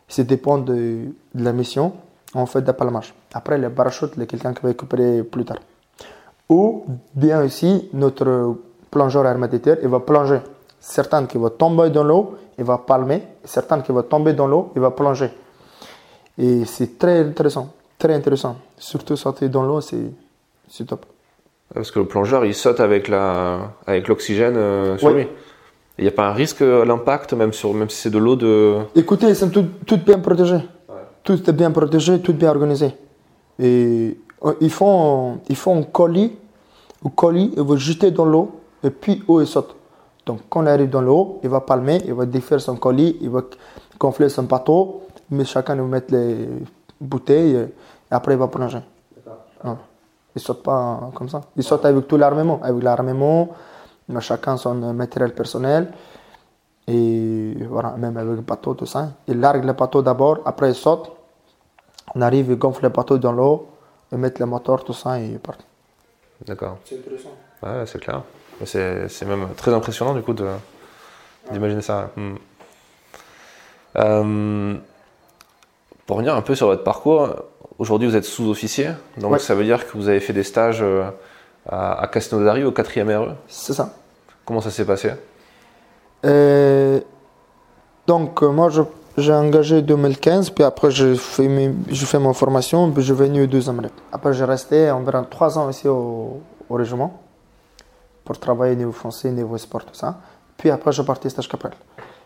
ça 0.08 0.22
dépend 0.24 0.58
de, 0.58 1.12
la 1.34 1.52
mission. 1.52 1.92
On 2.34 2.46
fait 2.46 2.62
des 2.62 2.72
palmages. 2.72 3.14
Après, 3.32 3.58
le 3.58 3.70
parachute, 3.70 4.12
il 4.16 4.20
y 4.20 4.22
a 4.22 4.26
quelqu'un 4.26 4.52
qui 4.52 4.62
va 4.62 4.68
récupérer 4.68 5.22
plus 5.22 5.44
tard. 5.44 5.58
Ou 6.48 6.84
bien 7.14 7.42
aussi, 7.44 7.88
notre 7.92 8.56
plongeur 8.90 9.26
hermétitaire, 9.26 9.78
il 9.82 9.88
va 9.88 10.00
plonger. 10.00 10.40
Certains 10.80 11.26
qui 11.26 11.38
vont 11.38 11.50
tomber 11.50 11.90
dans 11.90 12.04
l'eau 12.04 12.36
il 12.58 12.64
va 12.64 12.78
palmer, 12.78 13.22
certains 13.44 13.80
qui 13.80 13.92
vont 13.92 14.02
tomber 14.02 14.32
dans 14.32 14.46
l'eau, 14.46 14.72
il 14.74 14.80
va 14.80 14.90
plonger. 14.90 15.30
Et 16.38 16.64
c'est 16.64 16.98
très 16.98 17.20
intéressant, 17.20 17.72
très 17.98 18.14
intéressant. 18.14 18.56
Surtout 18.76 19.16
sauter 19.16 19.48
dans 19.48 19.62
l'eau, 19.64 19.80
c'est 19.80 20.84
top. 20.86 21.06
Parce 21.74 21.90
que 21.90 21.98
le 21.98 22.06
plongeur, 22.06 22.44
il 22.44 22.54
saute 22.54 22.80
avec 22.80 23.08
la 23.08 23.72
avec 23.86 24.08
l'oxygène 24.08 24.56
euh, 24.56 24.96
sur 24.96 25.10
lui. 25.10 25.26
Il 25.98 26.02
n'y 26.02 26.08
a 26.08 26.12
pas 26.12 26.28
un 26.28 26.32
risque 26.32 26.62
à 26.62 26.84
l'impact, 26.84 27.34
même, 27.34 27.52
sur, 27.52 27.72
même 27.72 27.88
si 27.88 27.96
c'est 27.98 28.10
de 28.10 28.18
l'eau 28.18 28.34
de... 28.34 28.78
Écoutez, 28.96 29.28
ils 29.28 29.36
sont 29.36 29.48
tout, 29.48 29.96
bien 29.98 30.18
protégés. 30.18 30.58
Tout 31.22 31.48
est 31.48 31.52
bien 31.52 31.70
protégé, 31.70 32.20
tout 32.20 32.32
bien 32.32 32.50
organisé. 32.50 32.96
Et 33.60 34.18
euh, 34.44 34.54
ils 34.60 34.70
font, 34.70 35.38
ils 35.48 35.54
font 35.54 35.78
un 35.78 35.82
colis, 35.84 36.32
un 37.06 37.10
colis, 37.10 37.52
ils 37.56 37.62
vont 37.62 37.76
jeter 37.76 38.10
dans 38.10 38.24
l'eau, 38.24 38.60
et 38.82 38.90
puis 38.90 39.22
eux, 39.30 39.42
ils 39.42 39.46
sautent. 39.46 39.76
Donc, 40.26 40.40
quand 40.48 40.64
on 40.64 40.66
arrive 40.66 40.90
dans 40.90 41.00
l'eau, 41.02 41.38
il 41.44 41.48
va 41.48 41.60
palmer, 41.60 42.00
il 42.04 42.14
va 42.14 42.26
défaire 42.26 42.60
son 42.60 42.74
colis, 42.74 43.16
il 43.20 43.30
va 43.30 43.42
gonfler 43.98 44.28
son 44.28 44.44
bateau, 44.44 45.02
mais 45.30 45.44
chacun 45.44 45.76
va 45.76 45.82
mettre 45.82 46.12
les 46.12 46.48
bouteilles 47.00 47.56
et 47.56 47.66
après 48.10 48.34
il 48.34 48.38
va 48.38 48.48
plonger. 48.48 48.78
Il 49.64 49.70
ne 50.36 50.40
saute 50.40 50.62
pas 50.62 51.10
comme 51.14 51.28
ça. 51.28 51.42
Il 51.56 51.62
saute 51.62 51.84
avec 51.84 52.06
tout 52.08 52.16
l'armement. 52.16 52.60
Avec 52.62 52.82
l'armement, 52.82 53.50
chacun 54.20 54.56
son 54.56 54.74
matériel 54.92 55.34
personnel. 55.34 55.92
Et 56.86 57.54
voilà, 57.68 57.94
même 57.96 58.16
avec 58.16 58.36
le 58.36 58.42
bateau, 58.42 58.74
tout 58.74 58.86
ça. 58.86 59.12
Il 59.26 59.40
largue 59.40 59.64
le 59.64 59.72
bateau 59.72 60.02
d'abord, 60.02 60.40
après 60.44 60.68
il 60.68 60.74
saute. 60.74 61.10
On 62.14 62.20
arrive, 62.20 62.50
il 62.50 62.56
gonfle 62.56 62.82
le 62.82 62.90
bateau 62.90 63.16
dans 63.16 63.32
l'eau, 63.32 63.68
il 64.12 64.18
met 64.18 64.32
le 64.38 64.46
moteur, 64.46 64.84
tout 64.84 64.92
ça 64.92 65.18
et 65.18 65.26
il 65.26 65.38
part. 65.38 65.56
D'accord. 66.46 66.78
C'est 66.84 66.98
intéressant. 66.98 67.30
Ouais, 67.62 67.86
c'est 67.86 67.98
clair. 67.98 68.22
C'est 68.64 69.24
même 69.24 69.48
très 69.56 69.72
impressionnant 69.72 70.14
du 70.14 70.22
coup 70.22 70.34
d'imaginer 71.50 71.80
ça. 71.80 72.10
Hmm. 72.16 72.34
Euh, 73.96 74.76
pour 76.06 76.16
revenir 76.16 76.34
un 76.34 76.42
peu 76.42 76.54
sur 76.54 76.66
votre 76.66 76.84
parcours, 76.84 77.30
aujourd'hui 77.78 78.08
vous 78.08 78.16
êtes 78.16 78.24
sous-officier, 78.24 78.90
donc 79.18 79.40
ça 79.40 79.54
veut 79.54 79.64
dire 79.64 79.86
que 79.86 79.96
vous 79.96 80.08
avez 80.08 80.20
fait 80.20 80.32
des 80.32 80.42
stages 80.44 80.82
euh, 80.82 81.10
à, 81.68 82.00
à 82.02 82.06
Castelnaudary 82.08 82.64
au 82.64 82.70
4e 82.72 83.16
RE 83.16 83.34
C'est 83.48 83.72
ça. 83.72 83.94
Comment 84.44 84.60
ça 84.60 84.70
s'est 84.70 84.84
passé? 84.84 85.12
Euh, 86.24 87.00
Donc 88.06 88.42
moi 88.42 88.68
j'ai 89.16 89.32
engagé 89.32 89.78
en 89.78 89.82
2015, 89.82 90.50
puis 90.50 90.64
après 90.64 90.90
j'ai 90.90 91.14
fait, 91.14 91.48
fait 91.92 92.18
ma 92.18 92.32
formation, 92.32 92.90
puis 92.90 93.02
je 93.02 93.12
suis 93.14 93.22
venu 93.22 93.44
au 93.44 93.46
2e 93.46 93.88
Après 94.12 94.32
j'ai 94.32 94.44
resté 94.44 94.90
environ 94.90 95.24
3 95.28 95.58
ans 95.58 95.70
ici 95.70 95.88
au, 95.88 96.40
au 96.68 96.74
régiment 96.74 97.20
pour 98.24 98.38
travailler 98.38 98.74
niveau 98.76 98.92
français, 98.92 99.30
niveau 99.30 99.56
sport, 99.58 99.84
tout 99.84 99.94
ça. 99.94 100.18
Puis 100.56 100.70
après, 100.70 100.92
je 100.92 101.02
partais 101.02 101.28
stage 101.28 101.48
Capral. 101.48 101.72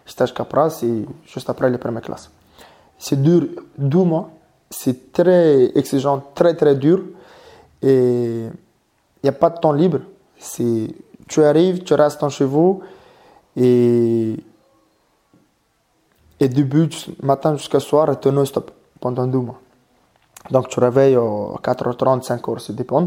Stage 0.07 0.33
Capral, 0.33 0.71
c'est 0.71 1.05
juste 1.27 1.51
après 1.51 1.69
les 1.71 1.79
premières 1.79 2.03
classes. 2.03 2.31
C'est 2.99 3.21
dur, 3.21 3.43
deux 3.77 4.05
mois. 4.05 4.31
C'est 4.71 5.13
très 5.13 5.77
exigeant, 5.77 6.23
très 6.35 6.55
très 6.55 6.75
dur. 6.75 7.03
Et 7.83 8.47
il 8.47 9.25
n'y 9.25 9.31
a 9.31 9.33
pas 9.33 9.51
de 9.51 9.59
temps 9.59 9.73
libre. 9.73 10.01
C'est, 10.39 10.89
tu 11.29 11.43
arrives, 11.43 11.83
tu 11.83 11.95
restes 11.95 12.29
chez 12.29 12.45
vous 12.45 12.81
et, 13.57 14.37
et 16.41 16.49
début 16.49 16.89
matin 17.23 17.57
jusqu'à 17.57 17.81
soir, 17.81 18.19
tu 18.21 18.31
non-stop 18.31 18.71
pendant 19.01 19.27
deux 19.27 19.39
mois. 19.39 19.61
Donc 20.51 20.69
tu 20.69 20.81
réveilles 20.81 21.17
à 21.17 21.19
4h30, 21.19 22.25
5h, 22.25 22.59
ça 22.59 22.73
dépend. 22.73 23.07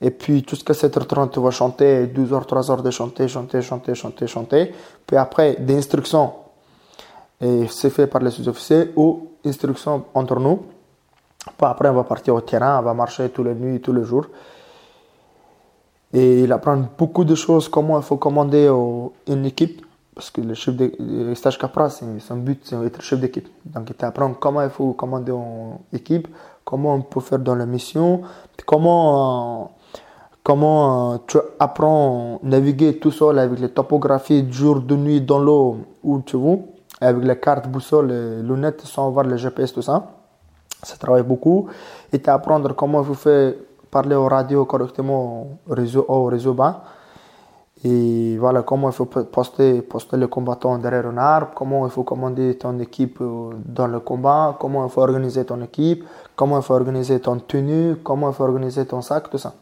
Et 0.00 0.10
puis 0.10 0.44
jusqu'à 0.46 0.74
7h30, 0.74 1.30
tu 1.30 1.40
vas 1.40 1.50
chanter, 1.50 2.06
12h, 2.06 2.46
3h 2.46 2.82
de 2.82 2.90
chanter, 2.90 3.28
chanter, 3.28 3.62
chanter, 3.62 3.94
chanter, 3.94 4.26
chanter. 4.26 4.74
Puis 5.06 5.16
après, 5.16 5.56
des 5.58 5.76
instructions, 5.76 6.32
et 7.40 7.66
c'est 7.68 7.90
fait 7.90 8.06
par 8.06 8.20
les 8.20 8.30
sous-officiers, 8.30 8.90
ou 8.96 9.28
instructions 9.44 10.04
entre 10.14 10.38
nous. 10.40 10.62
Après, 11.60 11.88
on 11.88 11.94
va 11.94 12.04
partir 12.04 12.34
au 12.34 12.40
terrain, 12.40 12.78
on 12.80 12.82
va 12.82 12.94
marcher 12.94 13.28
tous 13.30 13.44
les 13.44 13.54
nuits, 13.54 13.80
tous 13.80 13.92
les 13.92 14.04
jours. 14.04 14.26
Et 16.12 16.42
il 16.44 16.52
apprend 16.52 16.78
beaucoup 16.96 17.24
de 17.24 17.34
choses, 17.34 17.68
comment 17.68 17.98
il 17.98 18.04
faut 18.04 18.16
commander 18.16 18.68
une 19.26 19.44
équipe. 19.46 19.84
Parce 20.14 20.30
que 20.30 20.40
le 20.40 20.54
chef 20.54 20.76
de 20.76 21.34
stage 21.34 21.58
Capra, 21.58 21.90
son 21.90 22.36
but, 22.36 22.60
c'est 22.62 22.78
d'être 22.80 23.02
chef 23.02 23.18
d'équipe. 23.18 23.48
Donc, 23.64 23.90
il 23.90 23.96
t'apprend 23.96 24.32
comment 24.34 24.62
il 24.62 24.70
faut 24.70 24.92
commander 24.92 25.32
une 25.32 25.78
équipe, 25.92 26.28
comment 26.64 26.94
on 26.94 27.02
peut 27.02 27.20
faire 27.20 27.40
dans 27.40 27.56
la 27.56 27.66
mission, 27.66 28.22
comment 28.64 29.72
comment 30.44 31.14
euh, 31.14 31.18
tu 31.26 31.38
apprends 31.58 32.36
à 32.36 32.46
naviguer 32.46 32.98
tout 32.98 33.10
seul 33.10 33.38
avec 33.38 33.58
les 33.58 33.70
topographies 33.70 34.46
jour, 34.52 34.80
de 34.80 34.94
nuit 34.94 35.20
dans 35.20 35.38
l'eau 35.38 35.78
où 36.04 36.20
tu 36.20 36.36
veux, 36.36 36.58
avec 37.00 37.24
les 37.24 37.40
cartes, 37.40 37.66
boussole, 37.66 38.12
lunettes 38.42 38.82
sans 38.82 39.10
voir 39.10 39.24
le 39.24 39.36
GPS, 39.36 39.72
tout 39.72 39.82
ça. 39.82 40.06
Ça 40.84 40.96
travaille 40.96 41.22
beaucoup. 41.22 41.68
Et 42.12 42.20
tu 42.20 42.30
apprendre 42.30 42.74
comment 42.74 43.02
il 43.02 43.14
faut 43.14 43.30
parler 43.90 44.14
au 44.14 44.28
radio 44.28 44.64
correctement 44.64 45.46
au 45.68 45.74
réseau 45.74 46.04
au 46.08 46.24
réseau 46.24 46.54
bas. 46.54 46.84
Et 47.82 48.36
voilà 48.38 48.62
comment 48.62 48.88
il 48.88 48.94
faut 48.94 49.04
poster, 49.06 49.82
poster 49.82 50.16
le 50.16 50.26
combattant 50.26 50.78
derrière 50.78 51.06
un 51.06 51.18
arbre, 51.18 51.50
comment 51.54 51.84
il 51.86 51.90
faut 51.90 52.02
commander 52.02 52.56
ton 52.56 52.78
équipe 52.78 53.18
euh, 53.20 53.50
dans 53.66 53.86
le 53.88 54.00
combat, 54.00 54.56
comment 54.58 54.86
il 54.86 54.90
faut 54.90 55.02
organiser 55.02 55.44
ton 55.44 55.60
équipe, 55.60 56.04
comment 56.34 56.56
il 56.58 56.62
faut 56.62 56.72
organiser 56.72 57.20
ton 57.20 57.38
tenue, 57.40 57.96
comment 57.96 58.30
il 58.30 58.34
faut 58.34 58.44
organiser 58.44 58.86
ton 58.86 59.02
sac, 59.02 59.28
tout 59.28 59.36
ça 59.36 59.52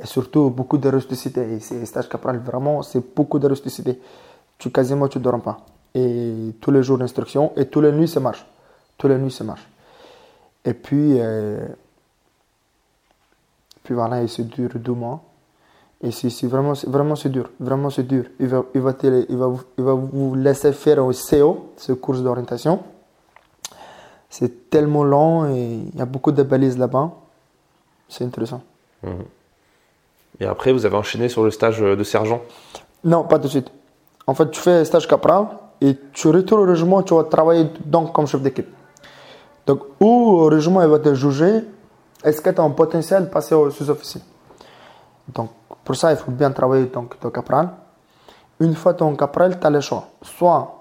et 0.00 0.06
surtout 0.06 0.50
beaucoup 0.50 0.78
de 0.78 0.88
rusticité. 0.88 1.54
Et 1.54 1.60
c'est 1.60 1.84
stage 1.86 2.08
capral, 2.08 2.38
vraiment, 2.38 2.82
c'est 2.82 3.02
beaucoup 3.14 3.38
de 3.38 3.48
rusticité. 3.48 4.00
Tu 4.58 4.70
quasiment 4.70 5.08
tu 5.08 5.18
dors 5.18 5.40
pas. 5.40 5.58
Et 5.94 6.54
tous 6.60 6.70
les 6.70 6.82
jours 6.82 6.98
d'instruction 6.98 7.52
et 7.56 7.66
tous 7.66 7.80
les 7.80 7.92
nuits 7.92 8.08
ça 8.08 8.20
marche. 8.20 8.46
Tous 8.98 9.08
les 9.08 9.16
nuits 9.16 9.30
ça 9.30 9.44
marche. 9.44 9.66
Et 10.64 10.74
puis, 10.74 11.18
euh, 11.18 11.66
puis 13.84 13.94
voilà, 13.94 14.22
et 14.22 14.28
c'est 14.28 14.44
dur 14.44 14.70
deux 14.74 14.92
mois. 14.92 15.22
Et 16.00 16.10
c'est 16.10 16.46
vraiment, 16.46 16.74
vraiment 16.86 17.16
c'est 17.16 17.28
dur, 17.28 17.50
vraiment 17.58 17.90
c'est 17.90 18.04
dur. 18.04 18.26
Il 18.38 18.48
va, 18.48 18.64
il, 18.74 18.80
va 18.80 18.94
il, 19.02 19.36
va, 19.36 19.54
il 19.78 19.84
va 19.84 19.94
vous 19.94 20.34
laisser 20.34 20.72
faire 20.72 21.02
un 21.02 21.10
CO, 21.12 21.72
ce 21.76 21.92
cours 21.92 22.16
d'orientation. 22.16 22.82
C'est 24.30 24.68
tellement 24.70 25.04
long 25.04 25.48
et 25.48 25.80
il 25.92 25.98
y 25.98 26.02
a 26.02 26.04
beaucoup 26.04 26.30
de 26.30 26.42
balises 26.42 26.78
là-bas. 26.78 27.10
c'est 28.08 28.24
intéressant. 28.24 28.62
Et 30.38 30.44
après, 30.44 30.72
vous 30.72 30.84
avez 30.86 30.96
enchaîné 30.96 31.28
sur 31.28 31.42
le 31.42 31.50
stage 31.50 31.80
de 31.80 32.04
sergent? 32.04 32.42
Non, 33.04 33.24
pas 33.24 33.38
tout 33.38 33.44
de 33.44 33.48
suite. 33.48 33.70
En 34.26 34.34
fait, 34.34 34.50
tu 34.50 34.60
fais 34.60 34.72
un 34.72 34.84
stage 34.84 35.08
capral 35.08 35.46
et 35.80 35.96
tu 36.12 36.28
retournes 36.28 36.62
au 36.62 36.70
régiment, 36.70 37.02
tu 37.02 37.14
vas 37.14 37.24
travailler 37.24 37.66
donc 37.84 38.12
comme 38.12 38.26
chef 38.26 38.42
d'équipe. 38.42 38.68
Donc, 39.68 39.82
au 40.00 40.46
régiment, 40.46 40.80
il 40.80 40.88
va 40.88 40.98
te 40.98 41.12
juger, 41.12 41.62
est-ce 42.24 42.40
que 42.40 42.48
tu 42.48 42.58
as 42.58 42.64
un 42.64 42.70
potentiel 42.70 43.24
de 43.24 43.28
passer 43.28 43.54
au 43.54 43.70
sous-officier? 43.70 44.22
Donc, 45.34 45.50
pour 45.84 45.94
ça, 45.94 46.10
il 46.10 46.16
faut 46.16 46.30
bien 46.30 46.50
travailler 46.50 46.86
donc, 46.86 47.20
ton 47.20 47.28
capral. 47.28 47.68
Une 48.60 48.74
fois 48.74 48.94
ton 48.94 49.14
capral, 49.14 49.60
tu 49.60 49.66
as 49.66 49.70
le 49.70 49.80
choix. 49.80 50.08
Soit 50.22 50.74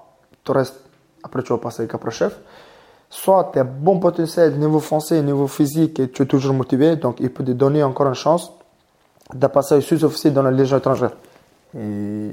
tu 0.44 0.54
restes, 0.54 0.80
après 1.22 1.44
tu 1.44 1.52
vas 1.52 1.60
passer 1.60 1.84
au 1.84 1.88
capral 1.88 2.14
chef, 2.14 2.40
soit 3.10 3.50
tu 3.52 3.60
as 3.60 3.66
bon 3.66 4.00
potentiel 4.00 4.58
niveau 4.58 4.80
français, 4.80 5.22
niveau 5.22 5.48
physique 5.48 6.00
et 6.00 6.10
tu 6.10 6.24
es 6.24 6.26
toujours 6.26 6.54
motivé, 6.54 6.96
donc 6.96 7.20
il 7.20 7.30
peut 7.30 7.44
te 7.44 7.52
donner 7.52 7.84
encore 7.84 8.08
une 8.08 8.14
chance 8.14 8.54
de 9.34 9.48
passer 9.48 9.76
au 9.76 9.82
sous-officier 9.82 10.32
dans 10.32 10.44
la 10.44 10.52
Légion 10.52 10.78
étrangère. 10.78 11.12
Et 11.78 12.30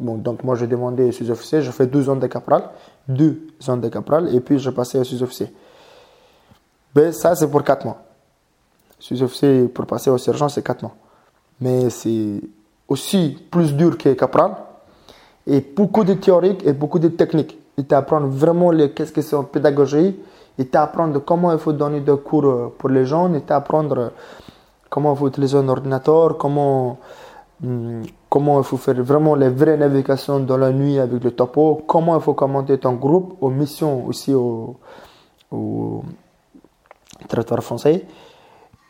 donc 0.00 0.42
moi 0.44 0.56
j'ai 0.56 0.66
demandé 0.66 1.04
au 1.04 1.12
sous-officier, 1.12 1.60
j'ai 1.60 1.72
fait 1.72 1.86
deux 1.86 2.08
ans 2.08 2.16
de 2.16 2.26
capral, 2.26 2.70
deux 3.06 3.50
ans 3.68 3.76
de 3.76 3.88
capral, 3.88 4.34
et 4.34 4.40
puis 4.40 4.58
j'ai 4.58 4.72
passé 4.72 4.98
au 4.98 5.04
sous-officier. 5.04 5.54
Ben, 6.94 7.12
ça 7.12 7.34
c'est 7.34 7.50
pour 7.50 7.62
quatre 7.62 7.84
mois. 7.84 7.98
Sous-officier 8.98 9.68
pour 9.68 9.86
passer 9.86 10.10
au 10.10 10.18
sergent, 10.18 10.48
c'est 10.48 10.62
quatre 10.62 10.82
mois. 10.82 10.94
Mais 11.60 11.88
c'est 11.90 12.40
aussi 12.88 13.38
plus 13.50 13.74
dur 13.74 13.96
que 13.96 14.12
capral, 14.14 14.56
et 15.46 15.60
beaucoup 15.60 16.04
de 16.04 16.14
théorique 16.14 16.66
et 16.66 16.72
beaucoup 16.72 16.98
de 16.98 17.08
techniques. 17.08 17.58
Il 17.78 17.86
t'apprend 17.86 18.20
vraiment 18.20 18.70
les, 18.70 18.90
qu'est-ce 18.92 19.12
que 19.12 19.22
c'est 19.22 19.36
en 19.36 19.44
pédagogie, 19.44 20.18
il 20.58 20.68
t'apprend 20.68 21.10
comment 21.20 21.52
il 21.52 21.58
faut 21.58 21.72
donner 21.72 22.00
des 22.00 22.16
cours 22.16 22.44
euh, 22.44 22.74
pour 22.76 22.90
les 22.90 23.06
jeunes, 23.06 23.36
il 23.36 23.42
t'apprend 23.42 23.88
comment 24.90 25.14
il 25.14 25.18
faut 25.18 25.28
utiliser 25.28 25.56
un 25.56 25.68
ordinateur, 25.68 26.36
comment, 26.36 26.98
hum, 27.64 28.02
comment 28.28 28.58
il 28.58 28.64
faut 28.64 28.76
faire 28.76 29.02
vraiment 29.02 29.34
les 29.34 29.48
vraies 29.48 29.76
navigations 29.76 30.40
dans 30.40 30.58
la 30.58 30.72
nuit 30.72 30.98
avec 30.98 31.22
le 31.22 31.30
topo, 31.30 31.82
comment 31.86 32.16
il 32.16 32.22
faut 32.22 32.34
commenter 32.34 32.76
ton 32.78 32.94
groupe, 32.94 33.36
aux 33.40 33.50
missions 33.50 34.04
aussi 34.06 34.34
au, 34.34 34.76
au 35.52 36.02
territoire 37.28 37.62
français. 37.62 38.06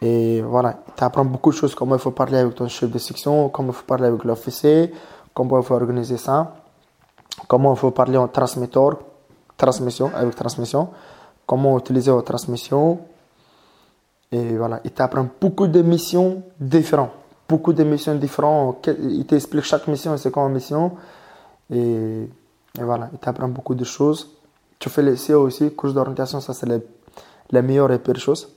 Et 0.02 0.40
voilà, 0.40 0.82
tu 0.96 1.04
apprends 1.04 1.24
beaucoup 1.24 1.50
de 1.50 1.56
choses, 1.56 1.74
comment 1.74 1.94
il 1.94 2.00
faut 2.00 2.12
parler 2.12 2.38
avec 2.38 2.54
ton 2.54 2.68
chef 2.68 2.90
de 2.90 2.98
section, 2.98 3.50
comment 3.50 3.68
il 3.72 3.74
faut 3.74 3.84
parler 3.84 4.06
avec 4.06 4.24
l'officier, 4.24 4.92
comment 5.34 5.58
il 5.58 5.64
faut 5.64 5.74
organiser 5.74 6.16
ça, 6.16 6.54
comment 7.46 7.74
il 7.74 7.78
faut 7.78 7.90
parler 7.90 8.16
en 8.16 8.28
transmetteur, 8.28 8.98
transmission, 9.58 10.10
avec 10.14 10.34
transmission, 10.34 10.88
comment 11.46 11.78
utiliser 11.78 12.10
la 12.10 12.22
transmission. 12.22 13.00
Et 14.32 14.56
voilà, 14.56 14.80
il 14.84 14.92
t'apprend 14.92 15.26
beaucoup 15.40 15.66
de 15.66 15.82
missions 15.82 16.42
différentes. 16.58 17.10
Beaucoup 17.48 17.72
de 17.72 17.82
missions 17.82 18.14
différentes. 18.14 18.88
Il 19.02 19.26
t'explique 19.26 19.64
chaque 19.64 19.86
mission, 19.88 20.16
c'est 20.16 20.30
quoi 20.30 20.44
une 20.44 20.54
mission. 20.54 20.92
Et, 21.68 22.28
voilà, 22.78 23.10
il 23.12 23.18
t'apprend 23.18 23.48
beaucoup 23.48 23.74
de 23.74 23.84
choses. 23.84 24.30
Tu 24.78 24.88
fais 24.88 25.02
les 25.02 25.16
CO 25.16 25.42
aussi, 25.42 25.74
course 25.74 25.92
d'orientation, 25.92 26.40
ça 26.40 26.54
c'est 26.54 26.66
la 27.50 27.62
meilleure 27.62 27.92
et 27.92 27.98
pire 27.98 28.18
chose. 28.18 28.48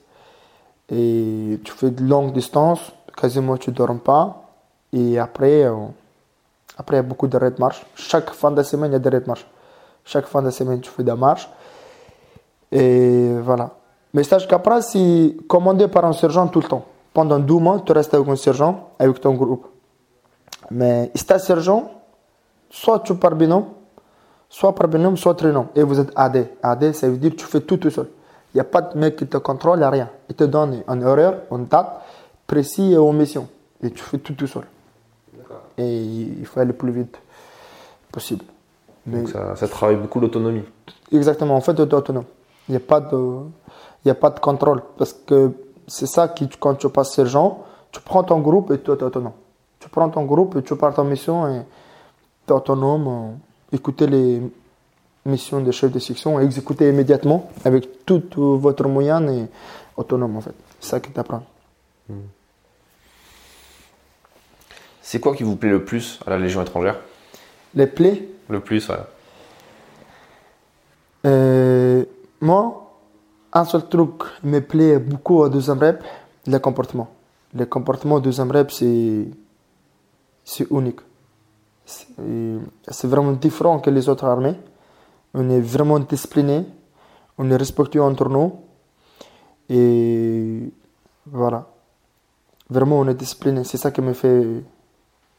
Et 0.90 1.60
tu 1.64 1.72
fais 1.72 1.92
de 1.92 2.04
longue 2.04 2.34
distance, 2.34 2.92
quasiment 3.16 3.58
tu 3.58 3.72
ne 3.72 3.76
dors 3.76 3.98
pas. 4.00 4.50
Et 4.92 5.18
après, 5.18 5.64
euh, 5.64 5.76
après, 6.78 6.98
il 6.98 6.98
y 6.98 7.00
a 7.00 7.04
beaucoup 7.04 7.28
de 7.28 7.38
de 7.38 7.56
marche. 7.60 7.86
Chaque 7.96 8.30
fin 8.32 8.52
de 8.52 8.62
semaine, 8.64 8.92
il 8.92 8.94
y 8.94 8.96
a 8.96 9.00
des 9.00 9.10
de 9.10 9.24
marche. 9.26 9.46
Chaque 10.06 10.26
fin 10.26 10.42
de 10.42 10.50
semaine, 10.50 10.82
tu 10.82 10.90
fais 10.90 11.04
des 11.04 11.14
marches. 11.14 11.50
Et 12.72 13.34
voilà. 13.42 13.72
Mais 14.14 14.24
stage 14.24 14.48
Capra, 14.48 14.82
c'est 14.82 15.36
commandé 15.48 15.88
par 15.88 16.06
un 16.06 16.14
sergent 16.14 16.48
tout 16.48 16.62
le 16.62 16.68
temps. 16.68 16.86
Pendant 17.14 17.40
deux 17.40 17.58
mois, 17.58 17.82
tu 17.86 17.92
restes 17.92 18.14
avec 18.14 18.28
un 18.28 18.36
sergent, 18.36 18.90
avec 19.00 19.20
ton 19.22 19.34
groupe. 19.34 19.68
Mais 20.72 21.12
stage 21.16 21.42
sergent, 21.42 21.92
soit 22.70 23.00
tu 23.00 23.16
pars 23.16 23.36
binôme, 23.36 23.66
soit 24.50 24.74
par 24.74 24.88
binôme, 24.88 25.18
soit 25.18 25.36
trinôme. 25.36 25.68
Et 25.76 25.84
vous 25.84 26.00
êtes 26.00 26.12
AD. 26.16 26.48
AD, 26.62 26.94
ça 26.94 27.08
veut 27.08 27.18
dire 27.18 27.32
que 27.32 27.38
tu 27.38 27.46
fais 27.46 27.62
tout 27.62 27.78
tout 27.78 27.90
seul. 27.90 28.10
Il 28.54 28.58
n'y 28.58 28.62
a 28.62 28.66
pas 28.66 28.82
de 28.82 28.98
mec 28.98 29.16
qui 29.16 29.26
te 29.26 29.38
contrôle, 29.38 29.78
il 29.78 29.80
n'y 29.80 29.86
a 29.86 29.90
rien. 29.90 30.10
Il 30.30 30.36
te 30.36 30.44
donne 30.44 30.84
un 30.88 31.02
horaire, 31.02 31.42
une 31.52 31.66
date 31.66 32.02
précis 32.46 32.94
et 32.94 32.98
une 32.98 33.14
mission. 33.14 33.48
Et 33.82 33.90
tu 33.92 34.04
fais 34.04 34.20
tout 34.20 34.34
tout 34.34 34.48
seul. 34.48 34.64
Et 35.78 36.02
il 36.02 36.46
faut 36.46 36.60
aller 36.60 36.68
le 36.68 36.78
plus 36.78 36.92
vite 36.92 37.20
possible. 38.12 38.46
Donc 39.06 39.30
ça, 39.30 39.68
travaille 39.68 39.98
beaucoup 39.98 40.20
l'autonomie. 40.20 40.64
Exactement, 41.12 41.56
en 41.56 41.62
fait, 41.62 41.74
tu 41.74 41.82
es 41.82 41.94
autonome. 41.94 42.26
Il 42.70 42.74
n'y 42.74 42.78
a, 42.78 42.80
pas 42.80 43.02
de, 43.02 43.40
il 44.06 44.12
a 44.12 44.16
pas 44.16 44.30
de 44.30 44.40
contrôle. 44.40 44.82
Parce 44.98 45.14
que 45.14 45.52
c'est 45.88 46.06
ça 46.06 46.28
qui, 46.30 46.48
quand 46.48 46.76
tu 46.76 46.88
passes 46.90 47.14
ces 47.14 47.26
gens, 47.26 47.64
tu 47.92 48.00
prends 48.02 48.24
ton 48.24 48.40
groupe 48.40 48.72
et 48.72 48.80
tu 48.80 48.92
es 48.92 49.04
autonome. 49.04 49.34
Tu 49.80 49.90
prends 49.90 50.10
ton 50.10 50.24
groupe 50.24 50.56
et 50.56 50.64
tu 50.64 50.76
pars 50.76 50.98
en 50.98 51.04
mission 51.04 51.48
et 51.48 51.62
tu 52.48 52.54
es 52.54 52.56
autonome. 52.56 53.08
Euh, 53.08 53.76
écoutez 53.76 54.08
les 54.08 54.42
missions 55.26 55.62
des 55.62 55.72
chefs 55.72 55.92
de 55.92 56.00
section 56.00 56.40
exécuter 56.40 56.90
immédiatement 56.90 57.50
avec 57.64 58.06
tout 58.06 58.24
votre 58.36 58.88
moyen 58.88 59.28
et 59.28 59.48
autonome 59.96 60.38
en 60.38 60.42
fait. 60.42 60.56
C'est 60.80 60.90
ça 60.90 61.00
qui 61.00 61.12
t'apprend. 61.12 61.44
Hmm. 62.10 62.20
C'est 65.02 65.20
quoi 65.20 65.36
qui 65.36 65.44
vous 65.44 65.56
plaît 65.56 65.70
le 65.70 65.84
plus 65.84 66.20
à 66.26 66.30
la 66.32 66.40
Légion 66.40 66.62
étrangère? 66.62 67.00
Les 67.76 67.88
plaies? 67.88 68.28
Le 68.50 68.60
plus, 68.60 68.86
voilà. 68.88 69.08
Euh, 71.26 72.04
moi, 72.42 72.92
un 73.54 73.66
seul 73.66 73.88
truc 73.88 74.24
me 74.44 74.60
plaît 74.60 75.00
beaucoup 75.00 75.40
au 75.40 75.50
deuxième 75.50 75.80
rep, 75.80 76.04
le 76.48 76.58
comportement. 76.60 77.10
Le 77.54 77.66
comportement 77.66 78.16
au 78.16 78.20
deuxième 78.20 78.52
rep, 78.52 78.72
c'est, 78.72 79.28
c'est 80.44 80.70
unique. 80.72 81.00
C'est 81.86 83.08
vraiment 83.08 83.34
différent 83.34 83.80
que 83.80 83.90
les 83.90 84.08
autres 84.10 84.26
armées. 84.26 84.56
On 85.34 85.50
est 85.50 85.60
vraiment 85.62 86.00
discipliné, 86.00 86.66
on 87.38 87.50
est 87.50 87.56
respectueux 87.56 88.04
entre 88.04 88.30
nous. 88.30 88.54
Et 89.70 90.72
voilà. 91.26 91.68
Vraiment, 92.70 93.00
on 93.00 93.08
est 93.08 93.16
discipliné. 93.16 93.64
C'est 93.64 93.78
ça 93.78 93.92
qui 93.92 94.02
me 94.02 94.14
fait. 94.14 94.64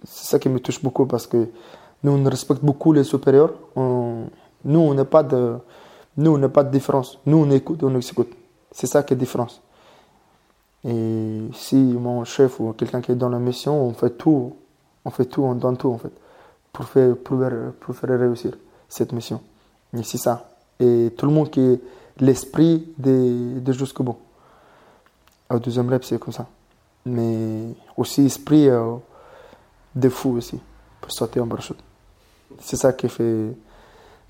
C'est 0.03 0.27
ça 0.27 0.39
qui 0.39 0.49
me 0.49 0.61
touche 0.61 0.83
beaucoup 0.83 1.07
parce 1.07 1.27
que 1.27 1.49
nous, 2.03 2.13
on 2.13 2.25
respecte 2.29 2.65
beaucoup 2.65 2.93
les 2.93 3.05
supérieurs. 3.05 3.55
nous, 3.77 4.31
on 4.65 4.95
n'a 4.95 5.05
pas 5.05 5.23
de. 5.23 5.57
Pas 6.53 6.65
de 6.65 6.71
différence. 6.71 7.19
Nous, 7.27 7.39
on 7.39 7.51
écoute, 7.51 7.83
on 7.83 7.99
écoute. 7.99 8.33
C'est 8.71 8.87
ça 8.87 9.03
qui 9.03 9.15
est 9.15 9.17
différence. 9.17 9.63
Et 10.85 11.49
si 11.55 11.77
mon 11.77 12.25
chef 12.25 12.61
ou 12.61 12.73
quelqu'un 12.75 13.01
qui 13.01 13.13
est 13.13 13.17
dans 13.17 13.31
la 13.31 13.39
mission, 13.39 13.83
on 13.83 13.95
fait 13.95 14.11
tout, 14.11 14.55
on 15.05 15.11
fait 15.11 15.25
tout, 15.25 15.43
on 15.43 15.55
donne 15.55 15.79
tout 15.79 15.89
en 15.89 15.99
fait, 15.99 16.13
pour 16.73 16.85
faire, 16.85 17.17
pour 17.17 17.97
faire 17.97 18.19
réussir 18.19 18.53
cette 18.89 19.13
mission. 19.13 19.41
C'est 20.03 20.19
ça. 20.19 20.49
Et 20.81 21.13
tout 21.17 21.27
le 21.27 21.33
monde 21.33 21.51
qui 21.51 21.61
est 21.61 21.81
l'esprit 22.19 22.93
de, 22.99 23.61
de 23.61 23.73
jusqu'au 23.73 24.03
bout. 24.03 24.19
Au 25.51 25.59
deuxième 25.59 25.89
rep, 25.89 26.05
c'est 26.05 26.19
comme 26.19 26.33
ça. 26.33 26.47
Mais 27.07 27.69
aussi 27.97 28.27
esprit 28.27 28.69
euh, 28.69 28.97
de 29.95 30.09
fou 30.09 30.37
aussi, 30.37 30.59
pour 31.01 31.13
sauter 31.13 31.41
en 31.41 31.47
parachute. 31.47 31.79
C'est 32.61 32.77
ça 32.77 32.93
qui, 32.93 33.09
fait, 33.09 33.53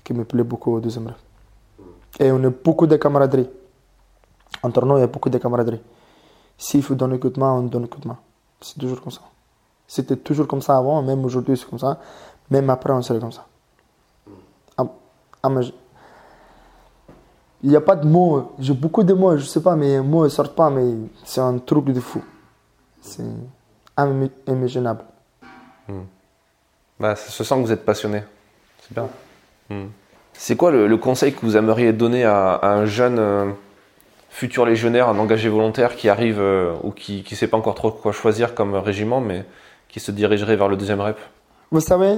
qui 0.03 0.13
me 0.13 0.23
plaît 0.25 0.43
beaucoup 0.43 0.73
au 0.73 0.79
deuxième 0.79 1.07
rep. 1.07 1.17
Et 2.19 2.31
on 2.31 2.43
a 2.43 2.49
beaucoup 2.49 2.85
de 2.87 2.95
camaraderie. 2.97 3.49
Entre 4.61 4.85
nous, 4.85 4.97
il 4.97 5.01
y 5.01 5.03
a 5.03 5.07
beaucoup 5.07 5.29
de 5.29 5.37
camaraderie. 5.37 5.81
S'il 6.57 6.83
faut 6.83 6.95
donner 6.95 7.15
un 7.15 7.17
coup 7.17 7.29
de 7.29 7.39
main, 7.39 7.53
on 7.53 7.63
donne 7.63 7.85
un 7.85 7.87
coup 7.87 7.99
de 7.99 8.07
main. 8.07 8.17
C'est 8.61 8.79
toujours 8.79 9.01
comme 9.01 9.11
ça. 9.11 9.21
C'était 9.87 10.15
toujours 10.15 10.47
comme 10.47 10.61
ça 10.61 10.77
avant, 10.77 11.01
même 11.01 11.23
aujourd'hui 11.25 11.57
c'est 11.57 11.69
comme 11.69 11.79
ça. 11.79 11.99
Même 12.49 12.69
après, 12.69 12.93
on 12.93 13.01
serait 13.01 13.19
comme 13.19 13.31
ça. 13.31 13.45
Ah, 15.45 15.61
il 17.63 17.69
n'y 17.69 17.75
a 17.75 17.81
pas 17.81 17.95
de 17.95 18.07
mots. 18.07 18.53
J'ai 18.59 18.73
beaucoup 18.73 19.03
de 19.03 19.13
mots, 19.13 19.37
je 19.37 19.45
sais 19.45 19.61
pas, 19.61 19.75
mais 19.75 19.87
les 19.87 20.01
mots 20.01 20.23
ne 20.23 20.29
sortent 20.29 20.55
pas, 20.55 20.69
mais 20.69 20.93
c'est 21.23 21.41
un 21.41 21.57
truc 21.59 21.85
de 21.85 21.99
fou. 21.99 22.23
C'est 23.01 23.23
inimaginable. 23.97 25.03
Hmm. 25.87 26.03
Bah, 26.99 27.15
ça 27.15 27.29
se 27.29 27.43
sent 27.43 27.55
que 27.55 27.61
vous 27.61 27.71
êtes 27.71 27.85
passionné. 27.85 28.23
C'est 28.81 28.93
bien. 28.93 29.07
Hmm. 29.69 29.89
C'est 30.33 30.55
quoi 30.55 30.71
le, 30.71 30.97
conseil 30.97 31.33
que 31.33 31.41
vous 31.41 31.57
aimeriez 31.57 31.93
donner 31.93 32.23
à, 32.25 32.59
un 32.63 32.85
jeune 32.85 33.19
euh, 33.19 33.51
futur 34.29 34.65
légionnaire, 34.65 35.07
un 35.07 35.17
engagé 35.17 35.47
volontaire 35.47 35.95
qui 35.95 36.09
arrive 36.09 36.39
euh, 36.39 36.73
ou 36.83 36.91
qui 36.91 37.25
ne 37.29 37.35
sait 37.35 37.47
pas 37.47 37.57
encore 37.57 37.75
trop 37.75 37.91
quoi 37.91 38.11
choisir 38.11 38.53
comme 38.55 38.75
régiment, 38.75 39.21
mais 39.21 39.45
qui 39.89 39.99
se 39.99 40.11
dirigerait 40.11 40.55
vers 40.55 40.67
le 40.67 40.75
deuxième 40.75 41.01
rep? 41.01 41.17
Vous 41.71 41.79
savez, 41.79 42.17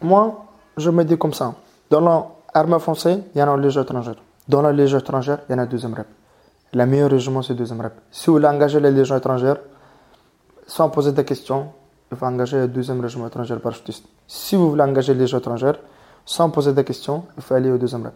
moi, 0.00 0.47
je 0.78 0.90
me 0.90 1.04
dis 1.04 1.18
comme 1.18 1.34
ça. 1.34 1.54
Dans 1.90 2.00
l'armée 2.54 2.78
française, 2.78 3.20
il 3.34 3.38
y 3.38 3.42
en 3.42 3.52
a 3.52 3.56
légion 3.56 3.82
étrangère. 3.82 4.16
Dans 4.46 4.62
la 4.62 4.72
légion 4.72 4.98
étrangère, 4.98 5.40
il 5.48 5.52
y 5.52 5.54
en 5.54 5.58
a 5.58 5.66
deuxième 5.66 5.94
rep. 5.94 6.06
Le 6.72 6.86
meilleur 6.86 7.10
régiment, 7.10 7.42
c'est 7.42 7.54
deuxième 7.54 7.80
rep. 7.80 7.94
Si 8.10 8.26
vous 8.26 8.34
voulez 8.34 8.48
engager 8.48 8.80
les 8.80 8.90
légions 8.90 9.16
étrangères, 9.16 9.58
sans 10.66 10.90
poser 10.90 11.12
de 11.12 11.22
questions, 11.22 11.68
il 12.10 12.16
faut 12.16 12.26
engager 12.26 12.58
le 12.58 12.68
deuxième 12.68 13.00
régiment 13.00 13.26
étranger 13.26 13.56
parachutiste. 13.56 14.04
Si 14.26 14.56
vous 14.56 14.70
voulez 14.70 14.82
engager 14.82 15.14
les 15.14 15.20
légions 15.20 15.38
étrangères, 15.38 15.78
sans 16.24 16.50
poser 16.50 16.72
de 16.72 16.82
questions, 16.82 17.24
il 17.36 17.42
faut 17.42 17.54
aller 17.54 17.70
au 17.70 17.78
deuxième 17.78 18.04
rep. 18.04 18.14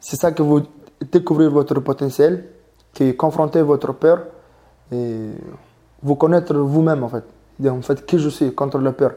C'est 0.00 0.16
ça 0.16 0.32
que 0.32 0.42
vous 0.42 0.62
découvrez 1.10 1.48
votre 1.48 1.78
potentiel 1.80 2.48
qui 2.92 3.16
confronter 3.16 3.62
votre 3.62 3.92
peur 3.92 4.24
et 4.90 5.30
vous 6.02 6.16
connaître 6.16 6.54
vous-même 6.54 7.04
en 7.04 7.08
fait. 7.08 7.24
En 7.66 7.82
fait, 7.82 8.04
qui 8.04 8.18
je 8.18 8.28
suis 8.28 8.54
contre 8.54 8.78
la 8.78 8.92
peur? 8.92 9.12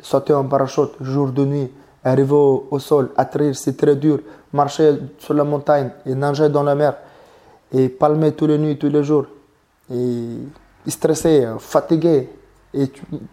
Sauter 0.00 0.34
en 0.34 0.44
parachute, 0.44 0.90
jour 1.00 1.32
de 1.32 1.44
nuit, 1.44 1.72
arriver 2.04 2.32
au, 2.32 2.78
sol, 2.78 3.10
atterrir, 3.16 3.56
c'est 3.56 3.76
très 3.76 3.96
dur. 3.96 4.20
Marcher 4.52 4.98
sur 5.18 5.34
la 5.34 5.44
montagne 5.44 5.90
et 6.04 6.14
nager 6.14 6.48
dans 6.48 6.62
la 6.62 6.74
mer 6.74 6.96
et 7.72 7.88
palmer 7.88 8.32
tous 8.32 8.46
les 8.46 8.58
nuits, 8.58 8.78
tous 8.78 8.88
les 8.88 9.02
jours. 9.02 9.26
Et 9.92 10.38
stressé, 10.86 11.46
fatigué. 11.58 12.28
Et 12.72 12.92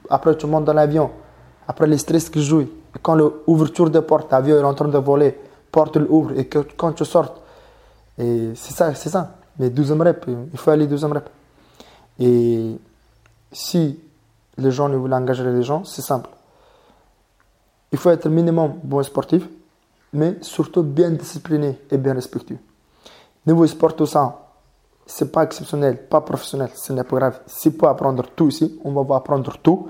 après, 0.10 0.36
tu 0.36 0.48
montes 0.48 0.66
dans 0.66 0.74
l'avion. 0.74 1.12
Après, 1.68 1.88
le 1.88 1.98
stress 1.98 2.30
qui 2.30 2.44
joue. 2.44 2.62
Et 2.62 2.70
quand 3.02 3.16
l'ouverture 3.16 3.90
des 3.90 4.02
portes, 4.02 4.32
l'avion 4.32 4.58
est 4.58 4.64
en 4.64 4.74
train 4.74 4.88
de 4.88 4.98
voler, 4.98 5.38
porte 5.72 5.98
l'ouvre 5.98 6.32
et 6.38 6.48
quand 6.48 6.94
tu 6.94 7.06
sortes. 7.06 7.42
Et 8.18 8.52
c'est 8.56 8.74
ça, 8.74 8.94
c'est 8.96 9.10
ça. 9.10 9.36
Mais 9.60 9.70
12 9.70 9.92
rep, 9.94 10.26
il 10.52 10.58
faut 10.58 10.72
aller 10.72 10.88
12 10.88 11.06
rep. 11.06 11.30
Et 12.20 12.76
si 13.52 14.00
les 14.58 14.72
gens 14.72 14.90
ne 14.90 14.98
veulent 14.98 15.14
engager 15.14 15.44
les 15.44 15.64
gens, 15.64 15.84
c'est 15.84 16.02
simple. 16.02 16.30
Il 17.94 18.00
faut 18.00 18.10
être 18.10 18.28
minimum 18.28 18.74
bon 18.84 19.04
sportif, 19.04 19.48
mais 20.12 20.38
surtout 20.42 20.82
bien 20.82 21.12
discipliné 21.12 21.80
et 21.92 21.98
bien 21.98 22.16
respectueux. 22.16 22.58
Niveau 23.46 23.68
sport, 23.68 23.96
tout 23.96 24.08
ça, 24.08 24.50
c'est 25.06 25.32
pas 25.32 25.44
exceptionnel, 25.44 26.08
pas 26.08 26.22
professionnel, 26.22 26.70
ce 26.74 26.92
n'est 26.92 27.04
pas 27.04 27.18
grave. 27.18 27.42
Si 27.46 27.72
peut 27.72 27.88
apprendre 27.88 28.26
tout 28.36 28.48
ici, 28.48 28.80
on 28.84 28.92
va 28.92 29.16
apprendre 29.16 29.56
tout, 29.62 29.90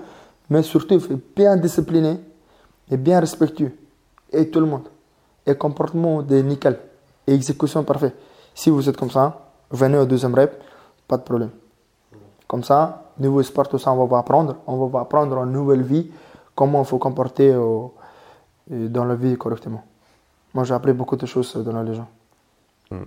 mais 0.49 0.63
surtout, 0.63 0.95
il 0.95 0.99
faut 0.99 1.19
bien 1.33 1.55
discipliné 1.55 2.19
et 2.91 2.97
bien 2.97 3.21
respectueux. 3.21 3.71
Et 4.31 4.49
tout 4.49 4.59
le 4.59 4.65
monde. 4.65 4.89
Et 5.45 5.55
comportement 5.55 6.23
de 6.23 6.35
nickel. 6.41 6.77
Et 7.25 7.33
exécution 7.33 7.83
parfaite. 7.83 8.15
Si 8.53 8.69
vous 8.69 8.89
êtes 8.89 8.97
comme 8.97 9.11
ça, 9.11 9.49
venez 9.71 9.97
au 9.97 10.05
deuxième 10.05 10.35
rep, 10.35 10.61
pas 11.07 11.17
de 11.17 11.23
problème. 11.23 11.51
Comme 12.47 12.63
ça, 12.63 13.11
niveau 13.17 13.41
sport, 13.43 13.69
tout 13.69 13.77
ça, 13.77 13.93
on 13.93 14.05
va 14.05 14.17
apprendre. 14.17 14.57
On 14.67 14.87
va 14.87 14.99
apprendre 14.99 15.37
une 15.37 15.51
nouvelle 15.51 15.83
vie, 15.83 16.11
comment 16.55 16.81
il 16.81 16.85
faut 16.85 16.99
comporter 16.99 17.51
euh, 17.51 17.87
dans 18.69 19.05
la 19.05 19.15
vie 19.15 19.37
correctement. 19.37 19.83
Moi, 20.53 20.63
j'ai 20.63 20.73
appris 20.73 20.93
beaucoup 20.93 21.15
de 21.15 21.25
choses 21.25 21.55
dans 21.55 21.73
la 21.73 21.83
légende. 21.83 22.05
Hmm. 22.91 23.05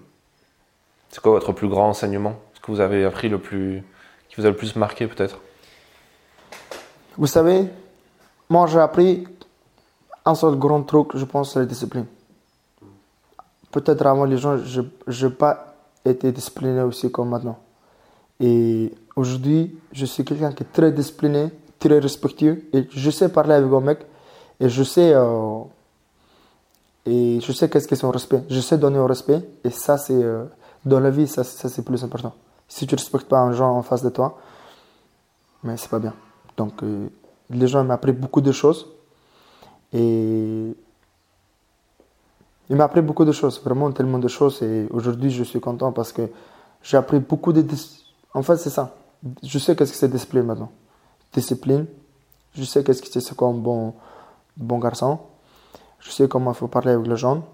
C'est 1.11 1.21
quoi 1.21 1.33
votre 1.33 1.53
plus 1.53 1.69
grand 1.69 1.89
enseignement? 1.89 2.35
Ce 2.55 2.61
que 2.61 2.71
vous 2.71 2.81
avez 2.81 3.05
appris 3.05 3.29
le 3.29 3.39
plus, 3.39 3.83
qui 4.29 4.37
vous 4.41 4.47
a 4.47 4.51
le 4.51 4.57
plus 4.57 4.77
marqué 4.77 5.07
peut-être? 5.07 5.39
Vous 7.17 7.27
savez, 7.27 7.71
moi 8.51 8.67
j'ai 8.67 8.79
appris 8.79 9.27
un 10.27 10.35
seul 10.35 10.57
grand 10.57 10.83
truc, 10.83 11.17
je 11.17 11.25
pense, 11.25 11.55
c'est 11.55 11.61
la 11.61 11.65
discipline. 11.65 12.05
Peut-être 13.71 14.05
avant 14.07 14.25
les 14.25 14.37
gens, 14.37 14.59
je 14.59 14.83
n'ai 15.27 15.33
pas 15.33 15.77
été 16.05 16.33
discipliné 16.33 16.83
aussi 16.83 17.11
comme 17.11 17.31
maintenant. 17.31 17.59
Et 18.41 18.93
aujourd'hui, 19.15 19.79
je 19.93 20.05
suis 20.05 20.25
quelqu'un 20.25 20.53
qui 20.53 20.65
est 20.65 20.73
très 20.73 20.93
discipliné, 20.93 21.49
très 21.89 21.99
respectueux, 21.99 22.69
et 22.73 22.87
je 22.91 23.11
sais 23.11 23.29
parler 23.29 23.55
avec 23.55 23.73
un 23.73 23.81
mec, 23.81 24.07
et 24.61 24.69
je 24.69 24.83
sais, 24.83 25.13
euh, 25.15 25.61
et 27.05 27.41
je 27.41 27.53
sais 27.53 27.69
qu'est-ce 27.69 27.89
que 27.89 27.97
c'est 27.97 28.07
un 28.07 28.11
respect. 28.11 28.43
Je 28.49 28.61
sais 28.61 28.79
donner 28.79 28.99
un 28.99 29.07
respect, 29.07 29.43
et 29.65 29.71
ça, 29.71 29.99
c'est, 29.99 30.15
euh, 30.15 30.45
dans 30.85 31.01
la 31.01 31.11
vie, 31.11 31.27
ça, 31.27 31.45
c'est 31.45 31.85
plus 31.85 32.03
important. 32.05 32.35
Si 32.69 32.87
tu 32.87 32.95
respectes 32.95 33.29
pas 33.29 33.39
un 33.39 33.53
gens 33.53 33.77
en 33.77 33.83
face 33.83 34.03
de 34.03 34.11
toi, 34.11 34.39
mais 35.63 35.77
c'est 35.77 35.91
pas 35.91 35.99
bien. 35.99 36.15
Donc, 36.57 36.83
euh, 36.83 37.09
les 37.51 37.69
gens 37.69 37.85
m'ont 37.85 37.95
appris 37.95 38.13
beaucoup 38.13 38.41
de 38.41 38.53
choses, 38.53 38.87
et 39.93 40.75
il 42.69 42.77
m'a 42.77 42.85
appris 42.85 43.03
beaucoup 43.03 43.25
de 43.25 43.33
choses, 43.33 43.61
vraiment 43.63 43.93
tellement 43.93 44.19
de 44.19 44.29
choses, 44.29 44.63
et 44.63 44.87
aujourd'hui, 44.91 45.31
je 45.31 45.45
suis 45.45 45.61
content 45.61 45.93
parce 45.93 46.13
que 46.13 46.23
j'ai 46.83 46.97
appris 46.97 47.21
beaucoup 47.21 47.53
de 47.53 47.63
en 48.37 48.43
fait, 48.43 48.59
c'est 48.59 48.71
ça. 48.71 48.95
Je 49.43 49.59
sais 49.59 49.75
qu'est-ce 49.75 49.93
que 49.93 49.97
c'est 49.97 50.11
discipline 50.11 50.43
maintenant. 50.43 50.71
Discipline. 51.37 51.87
Je 52.55 52.65
sais 52.65 52.83
qu'est-ce 52.83 53.03
que 53.03 53.21
c'est 53.21 53.37
comme 53.37 53.61
bon, 53.61 53.95
bon 54.57 54.79
garçon. 54.79 55.19
Je 56.01 56.11
sais 56.11 56.27
comment 56.29 56.53
il 56.53 56.57
faut 56.57 56.69
parler 56.69 56.93
avec 56.93 57.07
les 57.07 57.17
gens. 57.17 57.45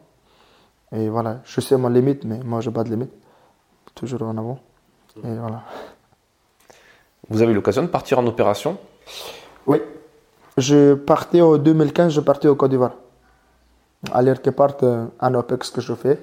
Et 0.93 1.09
voilà, 1.09 1.41
je 1.45 1.61
sais 1.61 1.77
ma 1.77 1.91
limite, 1.91 2.25
mais 2.25 2.39
moi, 2.45 2.61
je 2.61 2.71
n'ai 2.71 2.75
pas 2.75 2.85
de 2.85 2.91
limite. 2.91 3.13
Toujours 3.95 4.23
en 4.23 4.37
avant. 4.39 4.59
Et 5.25 5.35
voilà. 5.37 5.63
Vous 7.29 7.43
avez 7.43 7.53
eu 7.53 7.55
l'occasion 7.55 7.83
de 7.83 7.89
partir 7.89 8.19
en 8.19 8.27
opération? 8.27 8.79
Oui. 9.67 9.81
Je 10.57 10.95
partais 10.95 11.41
en 11.41 11.57
2015, 11.57 12.13
je 12.13 12.21
partais 12.21 12.49
au 12.49 12.55
Côte 12.55 12.71
d'Ivoire. 12.71 12.93
À 14.13 14.23
l'air 14.23 14.43
que 14.43 14.51
parte 14.51 14.85
un 14.85 15.35
OPEX 15.35 15.71
que 15.71 15.81
je 15.81 15.95
fais. 15.95 16.19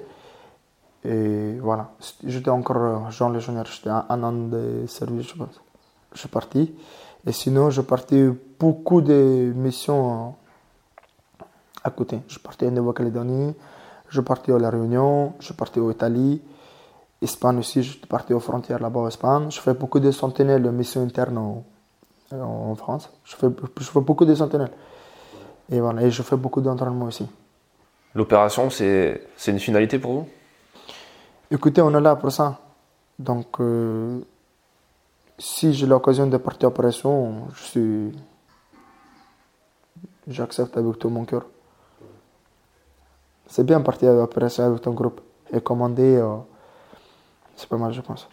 Et 1.04 1.58
voilà, 1.60 1.92
j'étais 2.24 2.50
encore 2.50 3.10
Jean 3.10 3.30
Légionnaire, 3.30 3.64
j'étais 3.66 3.88
un, 3.88 4.22
an 4.22 4.32
de 4.32 4.84
service, 4.86 5.28
je 5.28 5.34
pense. 5.34 5.60
Je 6.12 6.18
suis 6.18 6.28
parti. 6.28 6.74
Et 7.26 7.32
sinon, 7.32 7.70
je 7.70 7.80
partais 7.80 8.28
beaucoup 8.58 9.00
de 9.00 9.52
missions 9.54 10.34
à 11.84 11.90
côté. 11.90 12.20
Je 12.28 12.38
partais 12.38 12.66
en 12.66 12.70
Nouvelle-Calédonie, 12.70 13.54
je 14.08 14.20
partais 14.20 14.52
à 14.52 14.58
La 14.58 14.70
Réunion, 14.70 15.34
je 15.40 15.52
partais 15.52 15.80
en 15.80 15.90
Italie, 15.90 16.40
Espagne 17.22 17.58
aussi, 17.58 17.82
je 17.82 17.98
partais 18.06 18.32
aux 18.32 18.40
frontières 18.40 18.80
là-bas 18.80 19.00
en 19.00 19.08
Espagne. 19.08 19.50
Je 19.50 19.60
fais 19.60 19.74
beaucoup 19.74 20.00
de 20.00 20.10
sentinelles 20.10 20.62
de 20.62 20.70
missions 20.70 21.02
internes 21.02 21.62
en, 22.32 22.74
France. 22.76 23.10
Je 23.24 23.36
fais, 23.36 23.48
je 23.78 23.84
fais 23.84 24.00
beaucoup 24.00 24.24
de 24.24 24.34
sentinelles. 24.34 24.70
Et 25.70 25.80
voilà, 25.80 26.02
et 26.02 26.10
je 26.10 26.22
fais 26.22 26.36
beaucoup 26.36 26.60
d'entraînement 26.60 27.06
aussi. 27.06 27.26
L'opération, 28.14 28.70
c'est 28.70 29.22
une 29.46 29.60
finalité 29.60 29.98
pour 29.98 30.12
vous? 30.12 30.28
Écoutez, 31.50 31.82
on 31.82 31.94
est 31.94 32.00
là 32.00 32.16
pour 32.16 32.32
ça. 32.32 32.58
Donc, 33.18 33.60
euh, 33.60 34.20
si 35.40 35.72
j'ai 35.72 35.86
l'occasion 35.86 36.26
de 36.26 36.36
partir 36.36 36.68
en 36.68 36.72
opération, 36.72 37.48
je 37.54 37.62
suis. 37.62 38.12
J'accepte 40.28 40.76
avec 40.76 40.98
tout 40.98 41.08
mon 41.08 41.24
cœur. 41.24 41.46
C'est 43.46 43.64
bien 43.64 43.80
partir 43.80 44.10
en 44.10 44.22
opération 44.22 44.64
avec 44.64 44.82
ton 44.82 44.92
groupe 44.92 45.20
et 45.52 45.60
commander. 45.60 46.16
Euh, 46.16 46.36
c'est 47.56 47.68
pas 47.68 47.78
mal, 47.78 47.92
je 47.92 48.00
pense. 48.00 48.28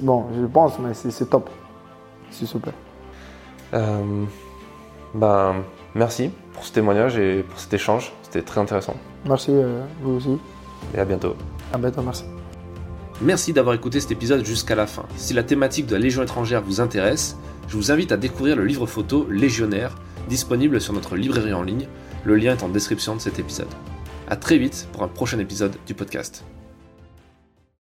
Bon, 0.00 0.26
je 0.34 0.46
pense, 0.46 0.78
mais 0.78 0.94
c'est 0.94 1.26
top. 1.26 1.50
C'est 2.30 2.46
super. 2.46 2.72
Euh, 3.74 4.24
ben, 5.14 5.56
merci 5.94 6.30
pour 6.54 6.64
ce 6.64 6.72
témoignage 6.72 7.18
et 7.18 7.42
pour 7.42 7.58
cet 7.58 7.74
échange. 7.74 8.12
C'était 8.22 8.42
très 8.42 8.60
intéressant. 8.60 8.94
Merci, 9.26 9.52
vous 10.00 10.12
aussi 10.12 10.38
et 10.94 10.98
à 10.98 11.04
bientôt. 11.04 11.34
À 11.72 11.78
bientôt, 11.78 12.02
merci. 12.02 12.24
Merci 13.22 13.52
d'avoir 13.52 13.76
écouté 13.76 14.00
cet 14.00 14.10
épisode 14.10 14.44
jusqu'à 14.44 14.74
la 14.74 14.88
fin. 14.88 15.06
Si 15.16 15.32
la 15.32 15.44
thématique 15.44 15.86
de 15.86 15.92
la 15.92 16.00
Légion 16.00 16.24
étrangère 16.24 16.60
vous 16.60 16.80
intéresse, 16.80 17.36
je 17.68 17.76
vous 17.76 17.92
invite 17.92 18.10
à 18.10 18.16
découvrir 18.16 18.56
le 18.56 18.64
livre 18.64 18.84
photo 18.84 19.28
Légionnaire, 19.30 19.94
disponible 20.28 20.80
sur 20.80 20.92
notre 20.92 21.14
librairie 21.14 21.52
en 21.52 21.62
ligne. 21.62 21.86
Le 22.24 22.34
lien 22.34 22.56
est 22.56 22.64
en 22.64 22.68
description 22.68 23.14
de 23.14 23.20
cet 23.20 23.38
épisode. 23.38 23.68
A 24.28 24.34
très 24.34 24.58
vite 24.58 24.88
pour 24.92 25.04
un 25.04 25.08
prochain 25.08 25.38
épisode 25.38 25.76
du 25.86 25.94
podcast. 25.94 26.44